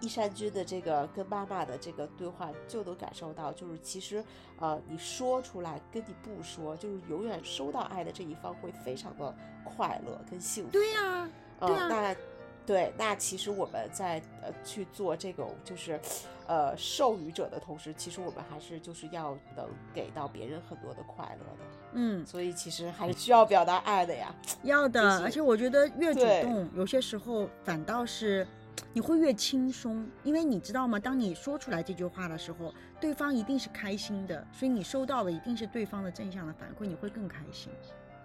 [0.00, 4.24] 一善君的这个跟妈妈的这个对话，就能感受到，就是其实
[4.58, 9.34] 呃你说出来跟你不说，就是永远收到爱的这一方会非常的
[9.64, 10.70] 快乐跟幸福。
[10.70, 11.28] 对呀、
[11.60, 12.16] 嗯，对啊那
[12.64, 15.98] 对，那其实我们在呃去做这种就是
[16.46, 21.64] 呃授予者的同时，其实我们还是就是要能给到别人很多的快乐的。
[21.94, 24.34] 嗯，所以其实还是需要表达爱的呀。
[24.64, 28.46] 要的，而且我觉得越主动，有些时候反倒是
[28.92, 30.98] 你会越轻松，因为你知道吗？
[30.98, 37.70] 当你说出来这句话的时候，对方一定是开心的，所以你收到的一定是对方的正向的反馈，你会更开心。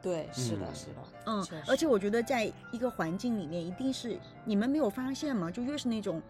[0.01, 0.67] 对，是的，
[1.25, 5.49] 嗯是的，嗯，而且我觉得在一个环境里面，一定是你们没有发现吗？
[5.49, 6.21] 就越是那种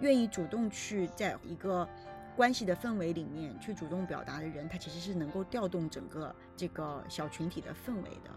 [0.00, 1.88] 愿意主动去在一个
[2.36, 8.30] 关系的氛围里面去主动表达的人，他其实是能够调动整个这个小群体的氛围的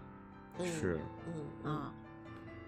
[0.60, 1.34] 嗯是嗯
[1.64, 1.94] 嗯啊，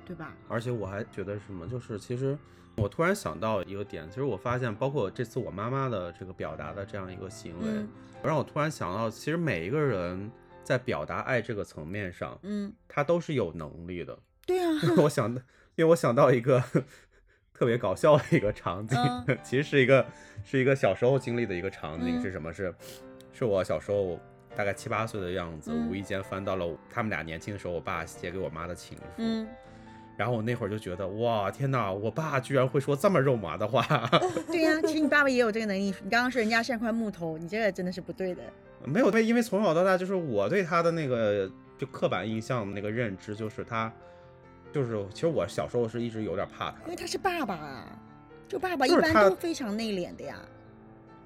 [0.10, 0.34] 对吧？
[0.48, 2.36] 而且我还觉得什么，就是其实
[2.76, 7.88] 我突然想到一个点，其实我发现，包括这次我妈妈的这个表达的这样一个行为，嗯
[8.24, 10.32] 让我突然想到，其实每一个人
[10.64, 14.18] 在表达爱这个层面上，嗯，他都是有能力的。
[14.48, 15.40] 对啊， 我想到，
[15.76, 16.62] 因为我想到一个
[17.54, 18.98] 特别搞笑的一个场景，
[19.28, 20.06] 嗯 其实是一个
[20.44, 22.52] 是一个小时候经历的一个场景，嗯是什么？
[22.52, 22.74] 是
[23.32, 24.20] 是我小时候
[24.56, 29.48] 大概七八岁的样子，嗯无意间翻到了他们俩年轻的时候我爸写给我妈的情书，嗯，
[30.20, 33.82] 然后我那会儿就觉得哇天哪，我爸居然会说这么肉麻的话，
[34.52, 35.96] 对呀、其实你爸爸也有这个能力。
[36.04, 38.42] 你刚刚说人家像块木头，你这个真的是不对的。
[38.84, 43.90] 没有，因为从小到大就是我对他的那个就刻板印象那个认知就是他。
[44.74, 47.88] 就是，其实我小时候是一直有点怕他因为，他是爸爸啊，
[48.48, 50.36] 就爸爸一般都非常内敛的呀。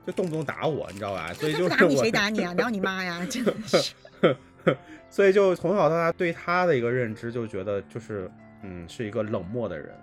[0.06, 1.34] 就动不动打我，你知道吧？
[1.34, 2.54] 所以就是他不打你谁打你啊？
[2.58, 3.94] 然后你妈呀，真的是。
[5.10, 8.32] 所以就从小到大对他的一个认知，就觉得就是
[8.64, 9.96] 嗯是一个冷漠的人，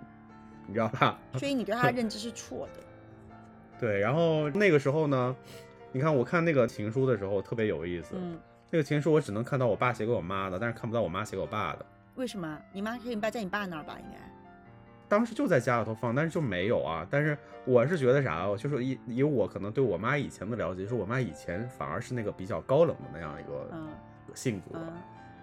[0.65, 1.19] 你知道吧？
[1.37, 2.79] 所以你对他的认知是错的。
[3.79, 5.35] 对，然后那个时候呢，
[5.91, 8.39] 你看我看那个情书的时候特别有意思，嗯，
[8.69, 11.85] 那个情书我只能看到我爸写给我妈的，但是看不到我妈写给我爸的。
[12.15, 12.57] 为什么？
[12.71, 13.97] 你妈可以爸在你爸那儿吧？
[13.99, 14.17] 应该。
[15.09, 17.05] 当时就在家里头放，但是就没有啊。
[17.09, 23.89] 但是我是觉得啥，就是以以我可能对我妈以前的了解，是我妈以前反而是那个比较高冷的那样一个嗯
[24.33, 24.67] 性格。
[24.75, 24.93] 嗯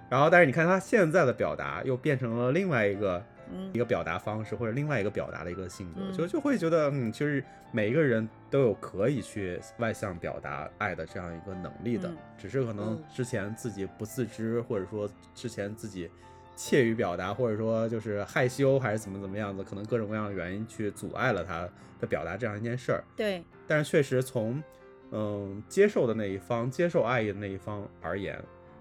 [0.09, 3.71] 然后，但是你看他现在的表达又变成了另外一个嗯。
[3.73, 6.13] 一个表达方式，或者另外一个表达的一个性格，嗯。
[6.13, 7.43] 就就会觉得，嗯，其实
[7.73, 12.17] 每一个人都有可以去外向表达爱的这样一个能力的，嗯。
[12.39, 13.05] 只是可能嗯。
[13.15, 16.11] 之前自己不自知，或者说之前自己
[16.57, 21.69] 怯于表达，或者说就是害羞还是怎么怎么样子，可能各种各样的原因去阻碍了他
[22.01, 23.05] 的表达这样一件事儿。
[23.17, 24.63] 对，但是确实从
[25.11, 28.39] 嗯接受的那一方，接受爱意的那一方而言，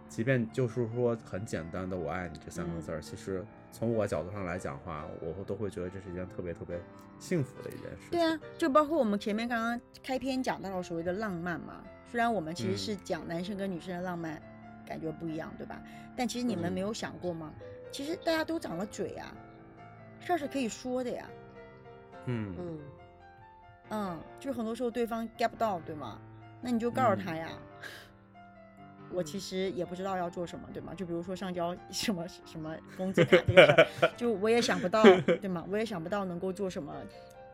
[0.08, 6.80] 即便就是说很简单的“我爱你”这三个字儿，其实从我角度上来讲的话，我都会觉得这是一件特别特别
[7.20, 8.10] 幸福的一件事。
[8.12, 14.42] 对啊，就包括我们前面刚刚开篇讲到了所谓的浪漫嘛，虽然我们其实是讲男生跟女生的浪漫
[14.88, 15.82] 感觉不一样，对吧？
[16.16, 17.54] 但其实你们嗯没有想过吗？
[17.92, 19.34] 其实大家都长了嘴啊，
[20.20, 21.28] 事儿是可以说的呀。
[22.26, 22.80] 嗯嗯
[23.90, 26.20] 嗯，就很多时候对方 get 不到，对吗？
[26.62, 27.50] 那你就告诉他呀。
[29.12, 30.94] 我其实也不知道要做什么，对吗？
[30.96, 33.72] 就比如说上交 什么什么工资卡这个事
[34.06, 35.04] 儿，就我也想不到，
[35.42, 35.66] 对吗？
[35.70, 36.94] 我也想不到能够做什么，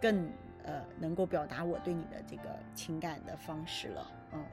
[0.02, 0.30] 更
[0.64, 2.44] 呃能够表达我对你的这个
[2.74, 4.08] 情感的方式了。
[4.34, 4.44] 嗯，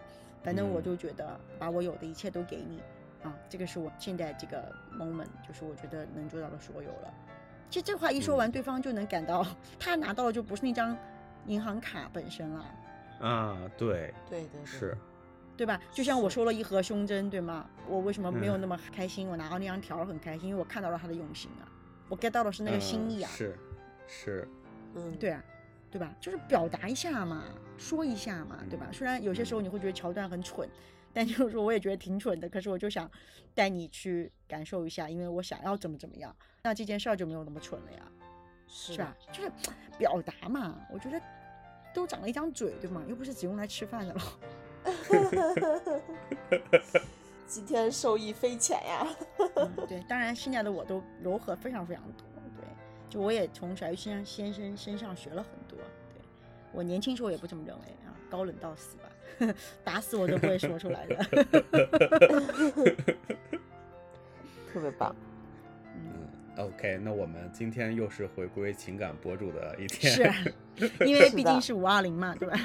[0.43, 2.81] 反正我嗯就觉得把我有的一切都给你
[3.23, 7.13] 啊，这个是我现在这个 moment，就是我觉得能做到的所有了。
[7.71, 9.47] 其实这话一说完，嗯对方就能感到
[9.79, 10.97] 他拿到的就不是那张
[11.47, 12.65] 银行卡本身了。
[13.21, 14.97] 啊，对，对对对，是，
[15.61, 15.79] 对吧？
[15.93, 17.69] 就像我是收了一盒胸针，对吗？
[17.87, 19.29] 我为什么没有嗯那么开心？
[19.29, 21.69] 我拿到那张条很开心，因为我看到了他的用心啊，
[22.09, 23.55] 我 get 到的是那个心嗯意啊，是
[24.09, 24.49] 是，
[24.95, 25.45] 嗯，对啊，
[25.91, 26.15] 对吧？
[26.19, 27.45] 就是表达一下嘛，
[27.77, 28.87] 说一下嘛，对吧？
[28.91, 30.67] 虽然有些时候嗯你会觉得桥段很蠢，
[31.13, 33.11] 但就是说我也觉得挺蠢的，可是我就想
[33.55, 37.99] 带你去感受一下，因为我想要怎么怎么样，那这件事儿就没有那么蠢了呀，
[38.67, 39.15] 是是吧？
[39.31, 39.53] 就是
[39.99, 41.21] 表达嘛，我觉得
[41.93, 43.05] 都长了一张嘴，对吗？
[43.07, 44.23] 又不是只用来吃饭的了。
[47.47, 49.07] 今天受益匪浅呀。
[49.57, 52.25] 嗯，对，当然现在的我都柔和非常非常多，
[52.57, 52.65] 对，
[53.09, 56.23] 就我也从小玉先生先生身上学了很多，对
[56.73, 61.17] 我年轻时候也不这么认为啊，高冷到死吧， 打死我都不会说出来的，
[64.73, 65.15] 特别棒，
[65.97, 70.35] 嗯，嗯，OK，那我们今天又是回归情感博主的一天，是啊，
[71.05, 72.57] 因为毕竟是五二零嘛，对吧？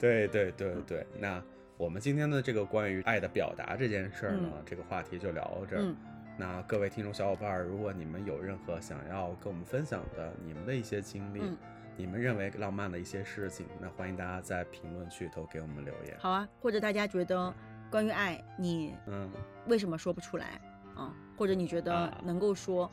[0.00, 1.40] 对对对对，那
[1.76, 5.82] 我们今天的这个关于爱的表达这件事儿呢，嗯这个话题就聊到这儿。
[5.82, 5.94] 嗯
[6.38, 11.56] 那各位听众小伙伴儿，如果你们有任何想要跟我们分享的你们的一些经历，嗯
[11.98, 16.16] 你们认为浪漫的一些事情，那欢迎大家在评论区头给我们留言。
[16.18, 17.52] 好啊，或者大家觉得
[17.90, 19.30] 关于爱，你嗯，
[19.66, 20.58] 为什么说不出来
[20.94, 21.14] 啊？
[21.36, 22.90] 或者你觉得啊能够说，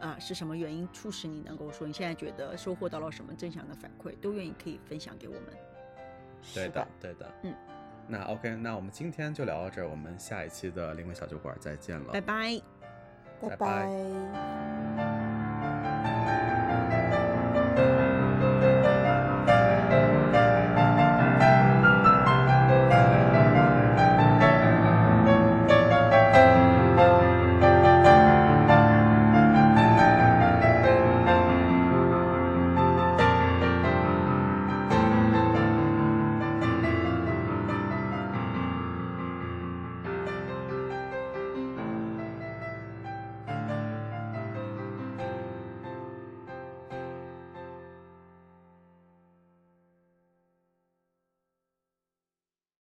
[0.00, 1.86] 啊，是什么原因促使你能够说？
[1.86, 5.42] 你现在觉得收获到了什么正向的反馈，都愿意可以分享给我们。
[6.46, 7.54] 是对的，对的，嗯。
[8.08, 12.62] 那 OK，那我们今天就聊到这儿，我们下一期的灵魂小酒馆再见了，拜拜。
[13.40, 13.88] 拜拜拜。
[17.74, 18.05] 拜